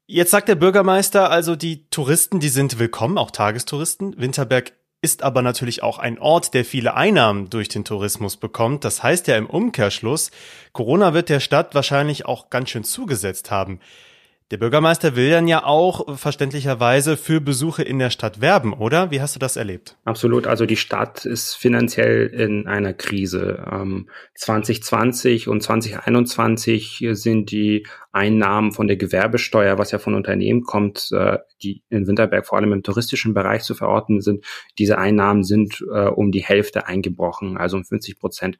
Jetzt 0.09 0.31
sagt 0.31 0.47
der 0.47 0.55
Bürgermeister 0.55 1.29
also, 1.29 1.57
die 1.57 1.89
Touristen, 1.89 2.39
die 2.39 2.47
sind 2.47 2.79
willkommen, 2.79 3.17
auch 3.17 3.29
Tagestouristen. 3.29 4.17
Winterberg 4.17 4.71
ist 5.01 5.21
aber 5.21 5.41
natürlich 5.41 5.83
auch 5.83 5.99
ein 5.99 6.17
Ort, 6.17 6.53
der 6.53 6.63
viele 6.63 6.93
Einnahmen 6.93 7.49
durch 7.49 7.67
den 7.67 7.83
Tourismus 7.83 8.37
bekommt. 8.37 8.85
Das 8.85 9.03
heißt 9.03 9.27
ja 9.27 9.35
im 9.35 9.47
Umkehrschluss, 9.47 10.31
Corona 10.71 11.13
wird 11.13 11.27
der 11.27 11.41
Stadt 11.41 11.75
wahrscheinlich 11.75 12.25
auch 12.25 12.49
ganz 12.49 12.69
schön 12.69 12.85
zugesetzt 12.85 13.51
haben. 13.51 13.81
Der 14.49 14.57
Bürgermeister 14.57 15.17
will 15.17 15.29
dann 15.29 15.49
ja 15.49 15.65
auch 15.65 16.17
verständlicherweise 16.17 17.17
für 17.17 17.41
Besuche 17.41 17.83
in 17.83 17.99
der 17.99 18.09
Stadt 18.09 18.39
werben, 18.39 18.71
oder? 18.71 19.11
Wie 19.11 19.19
hast 19.19 19.35
du 19.35 19.39
das 19.39 19.57
erlebt? 19.57 19.97
Absolut. 20.05 20.47
Also 20.47 20.65
die 20.65 20.77
Stadt 20.77 21.25
ist 21.25 21.55
finanziell 21.55 22.27
in 22.27 22.65
einer 22.65 22.93
Krise. 22.93 23.61
2020 24.35 25.47
ähm, 25.47 25.51
und 25.51 25.63
2021 25.63 27.07
sind 27.11 27.51
die 27.51 27.85
Einnahmen 28.13 28.71
von 28.71 28.87
der 28.87 28.95
Gewerbesteuer, 28.95 29.77
was 29.77 29.91
ja 29.91 29.99
von 29.99 30.15
Unternehmen 30.15 30.63
kommt, 30.63 31.09
äh, 31.11 31.39
die 31.61 31.83
in 31.89 32.07
Winterberg 32.07 32.47
vor 32.47 32.57
allem 32.57 32.71
im 32.71 32.83
touristischen 32.83 33.33
Bereich 33.33 33.63
zu 33.63 33.75
verorten 33.75 34.21
sind. 34.21 34.45
Diese 34.79 34.97
Einnahmen 34.97 35.43
sind 35.43 35.85
äh, 35.91 36.07
um 36.07 36.31
die 36.31 36.43
Hälfte 36.43 36.87
eingebrochen, 36.87 37.57
also 37.57 37.75
um 37.75 37.83
50 37.83 38.17
Prozent 38.17 38.57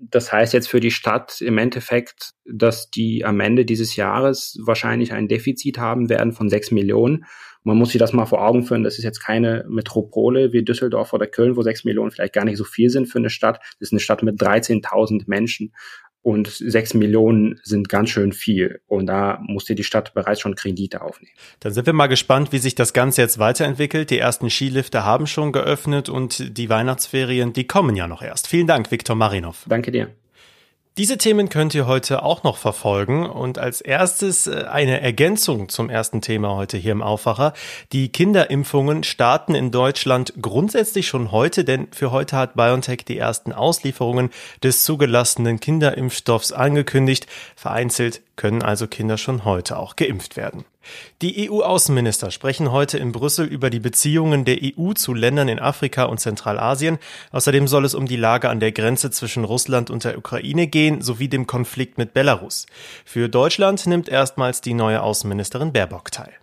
das 0.00 0.32
heißt 0.32 0.54
jetzt 0.54 0.68
für 0.68 0.80
die 0.80 0.90
Stadt 0.90 1.40
im 1.42 1.58
Endeffekt, 1.58 2.32
dass 2.46 2.90
die 2.90 3.24
am 3.24 3.38
Ende 3.40 3.66
dieses 3.66 3.96
Jahres 3.96 4.58
wahrscheinlich 4.64 5.12
ein 5.12 5.28
Defizit 5.28 5.78
haben 5.78 6.08
werden 6.08 6.32
von 6.32 6.48
sechs 6.48 6.70
Millionen. 6.70 7.26
Man 7.64 7.76
muss 7.76 7.90
sich 7.90 7.98
das 7.98 8.14
mal 8.14 8.24
vor 8.24 8.42
Augen 8.42 8.62
führen. 8.62 8.82
Das 8.82 8.96
ist 8.96 9.04
jetzt 9.04 9.20
keine 9.20 9.66
Metropole 9.68 10.54
wie 10.54 10.64
Düsseldorf 10.64 11.12
oder 11.12 11.26
Köln, 11.26 11.56
wo 11.56 11.62
sechs 11.62 11.84
Millionen 11.84 12.10
vielleicht 12.10 12.32
gar 12.32 12.46
nicht 12.46 12.56
so 12.56 12.64
viel 12.64 12.88
sind 12.88 13.06
für 13.06 13.18
eine 13.18 13.28
Stadt. 13.28 13.58
Das 13.58 13.88
ist 13.88 13.92
eine 13.92 14.00
Stadt 14.00 14.22
mit 14.22 14.40
13.000 14.40 15.24
Menschen 15.26 15.74
und 16.22 16.48
sechs 16.48 16.94
Millionen 16.94 17.60
sind 17.62 17.88
ganz 17.88 18.10
schön 18.10 18.32
viel. 18.32 18.80
Und 18.86 19.06
da 19.06 19.40
musste 19.42 19.74
die 19.74 19.84
Stadt 19.84 20.12
bereits 20.14 20.40
schon 20.40 20.54
Kredite 20.54 21.02
aufnehmen. 21.02 21.32
Dann 21.60 21.72
sind 21.72 21.86
wir 21.86 21.92
mal 21.92 22.08
gespannt, 22.08 22.52
wie 22.52 22.58
sich 22.58 22.74
das 22.74 22.92
Ganze 22.92 23.22
jetzt 23.22 23.38
weiterentwickelt. 23.38 24.10
Die 24.10 24.18
ersten 24.18 24.50
Skilifte 24.50 25.04
haben 25.04 25.26
schon 25.26 25.52
geöffnet 25.52 26.08
und 26.08 26.58
die 26.58 26.68
Weihnachtsferien, 26.68 27.52
die 27.52 27.66
kommen 27.66 27.96
ja 27.96 28.06
noch 28.06 28.22
erst. 28.22 28.48
Vielen 28.48 28.66
Dank, 28.66 28.90
Viktor 28.90 29.16
Marinov. 29.16 29.64
Danke 29.68 29.90
dir. 29.90 30.10
Diese 30.98 31.18
Themen 31.18 31.48
könnt 31.48 31.72
ihr 31.74 31.86
heute 31.86 32.24
auch 32.24 32.42
noch 32.42 32.56
verfolgen 32.56 33.24
und 33.24 33.58
als 33.58 33.80
erstes 33.80 34.48
äh, 34.48 34.64
eine 34.68 35.00
Ergänzung 35.00 35.68
zum 35.68 35.88
ersten 35.88 36.20
Thema 36.20 36.56
heute 36.56 36.76
hier 36.76 36.90
im 36.90 37.00
Aufwacher. 37.00 37.52
Die 37.92 38.10
Kinderimpfungen 38.10 39.04
starten 39.04 39.54
in 39.54 39.70
Deutschland 39.70 40.34
grundsätzlich 40.42 41.06
schon 41.06 41.30
heute, 41.30 41.64
denn 41.64 41.86
für 41.92 42.10
heute 42.10 42.36
hat 42.36 42.54
BioNTech 42.54 43.04
die 43.04 43.18
ersten 43.18 43.52
Auslieferungen 43.52 44.30
des 44.64 44.82
zugelassenen 44.82 45.60
Kinderimpfstoffs 45.60 46.50
angekündigt. 46.50 47.28
Vereinzelt 47.54 48.20
können 48.34 48.62
also 48.62 48.88
Kinder 48.88 49.16
schon 49.16 49.44
heute 49.44 49.78
auch 49.78 49.94
geimpft 49.94 50.36
werden. 50.36 50.64
Die 51.22 51.50
EU-Außenminister 51.50 52.30
sprechen 52.30 52.72
heute 52.72 52.98
in 52.98 53.12
Brüssel 53.12 53.46
über 53.46 53.70
die 53.70 53.80
Beziehungen 53.80 54.44
der 54.44 54.58
EU 54.62 54.92
zu 54.94 55.14
Ländern 55.14 55.48
in 55.48 55.58
Afrika 55.58 56.04
und 56.04 56.18
Zentralasien. 56.18 56.98
Außerdem 57.32 57.68
soll 57.68 57.84
es 57.84 57.94
um 57.94 58.06
die 58.06 58.16
Lage 58.16 58.48
an 58.48 58.60
der 58.60 58.72
Grenze 58.72 59.10
zwischen 59.10 59.44
Russland 59.44 59.90
und 59.90 60.04
der 60.04 60.16
Ukraine 60.16 60.66
gehen, 60.66 61.02
sowie 61.02 61.28
dem 61.28 61.46
Konflikt 61.46 61.98
mit 61.98 62.14
Belarus. 62.14 62.66
Für 63.04 63.28
Deutschland 63.28 63.86
nimmt 63.86 64.08
erstmals 64.08 64.60
die 64.60 64.74
neue 64.74 65.02
Außenministerin 65.02 65.72
Baerbock 65.72 66.10
teil. 66.10 66.39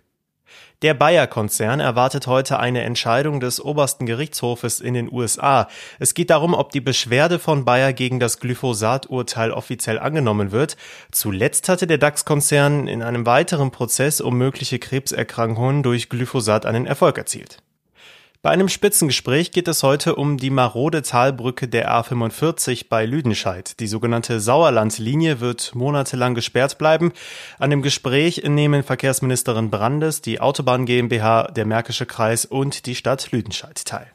Der 0.82 0.94
Bayer-Konzern 0.94 1.80
erwartet 1.80 2.28
heute 2.28 2.60
eine 2.60 2.82
Entscheidung 2.82 3.40
des 3.40 3.60
obersten 3.60 4.06
Gerichtshofes 4.06 4.78
in 4.78 4.94
den 4.94 5.12
USA. 5.12 5.66
Es 5.98 6.14
geht 6.14 6.30
darum, 6.30 6.54
ob 6.54 6.70
die 6.70 6.80
Beschwerde 6.80 7.40
von 7.40 7.64
Bayer 7.64 7.92
gegen 7.92 8.20
das 8.20 8.38
Glyphosat-Urteil 8.38 9.50
offiziell 9.50 9.98
angenommen 9.98 10.52
wird. 10.52 10.76
Zuletzt 11.10 11.68
hatte 11.68 11.88
der 11.88 11.98
DAX-Konzern 11.98 12.86
in 12.86 13.02
einem 13.02 13.26
weiteren 13.26 13.72
Prozess 13.72 14.20
um 14.20 14.38
mögliche 14.38 14.78
Krebserkrankungen 14.78 15.82
durch 15.82 16.10
Glyphosat 16.10 16.64
einen 16.64 16.86
Erfolg 16.86 17.18
erzielt. 17.18 17.60
Bei 18.48 18.54
einem 18.54 18.70
Spitzengespräch 18.70 19.50
geht 19.50 19.68
es 19.68 19.82
heute 19.82 20.16
um 20.16 20.38
die 20.38 20.48
marode 20.48 21.02
Talbrücke 21.02 21.68
der 21.68 21.92
A45 21.92 22.86
bei 22.88 23.04
Lüdenscheid. 23.04 23.78
Die 23.78 23.86
sogenannte 23.86 24.40
Sauerlandlinie 24.40 25.40
wird 25.40 25.74
monatelang 25.74 26.34
gesperrt 26.34 26.78
bleiben. 26.78 27.12
An 27.58 27.68
dem 27.68 27.82
Gespräch 27.82 28.44
nehmen 28.46 28.84
Verkehrsministerin 28.84 29.68
Brandes, 29.68 30.22
die 30.22 30.40
Autobahn 30.40 30.86
GmbH, 30.86 31.48
der 31.48 31.66
Märkische 31.66 32.06
Kreis 32.06 32.46
und 32.46 32.86
die 32.86 32.94
Stadt 32.94 33.32
Lüdenscheid 33.32 33.84
teil. 33.84 34.10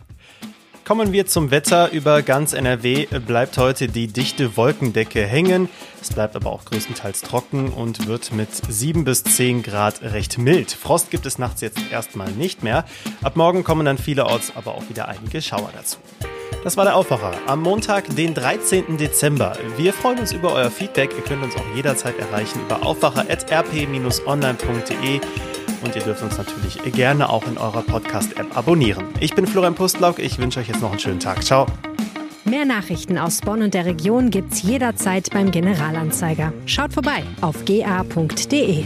Kommen 0.85 1.11
wir 1.13 1.25
zum 1.27 1.49
Wetter. 1.49 1.91
Über 1.91 2.21
ganz 2.23 2.51
NRW 2.51 3.05
bleibt 3.25 3.57
heute 3.57 3.87
die 3.87 4.07
dichte 4.07 4.57
Wolkendecke 4.57 5.25
hängen. 5.25 5.69
Es 6.01 6.11
bleibt 6.11 6.35
aber 6.35 6.51
auch 6.51 6.65
größtenteils 6.65 7.21
trocken 7.21 7.69
und 7.69 8.05
wird 8.05 8.33
mit 8.33 8.49
7 8.51 9.05
bis 9.05 9.23
10 9.23 9.63
Grad 9.63 10.01
recht 10.01 10.37
mild. 10.37 10.73
Frost 10.73 11.09
gibt 11.09 11.25
es 11.25 11.37
nachts 11.37 11.61
jetzt 11.61 11.79
erstmal 11.89 12.31
nicht 12.31 12.63
mehr. 12.63 12.83
Ab 13.21 13.37
morgen 13.37 13.63
kommen 13.63 13.85
dann 13.85 13.97
vielerorts 13.97 14.51
aber 14.55 14.75
auch 14.75 14.89
wieder 14.89 15.07
einige 15.07 15.41
Schauer 15.41 15.69
dazu. 15.73 15.99
Das 16.65 16.75
war 16.75 16.83
der 16.83 16.97
Aufwacher 16.97 17.31
am 17.47 17.61
Montag, 17.61 18.13
den 18.15 18.33
13. 18.33 18.97
Dezember. 18.97 19.57
Wir 19.77 19.93
freuen 19.93 20.19
uns 20.19 20.33
über 20.33 20.51
euer 20.51 20.69
Feedback. 20.69 21.11
Ihr 21.15 21.23
könnt 21.23 21.43
uns 21.43 21.55
auch 21.55 21.75
jederzeit 21.75 22.19
erreichen 22.19 22.59
über 22.59 22.85
aufwacher.rp-online.de 22.85 25.21
und 25.83 25.95
ihr 25.95 26.01
dürft 26.01 26.23
uns 26.23 26.37
natürlich 26.37 26.81
gerne 26.93 27.29
auch 27.29 27.45
in 27.47 27.57
eurer 27.57 27.81
Podcast-App 27.81 28.57
abonnieren. 28.57 29.05
Ich 29.19 29.35
bin 29.35 29.45
Florian 29.47 29.75
Pustlauk, 29.75 30.19
ich 30.19 30.39
wünsche 30.39 30.59
euch 30.59 30.67
jetzt 30.67 30.81
noch 30.81 30.91
einen 30.91 30.99
schönen 30.99 31.19
Tag. 31.19 31.43
Ciao. 31.43 31.67
Mehr 32.45 32.65
Nachrichten 32.65 33.17
aus 33.17 33.41
Bonn 33.41 33.61
und 33.61 33.73
der 33.73 33.85
Region 33.85 34.29
gibt's 34.29 34.61
jederzeit 34.63 35.29
beim 35.31 35.51
Generalanzeiger. 35.51 36.51
Schaut 36.65 36.93
vorbei 36.93 37.23
auf 37.41 37.63
ga.de. 37.65 38.83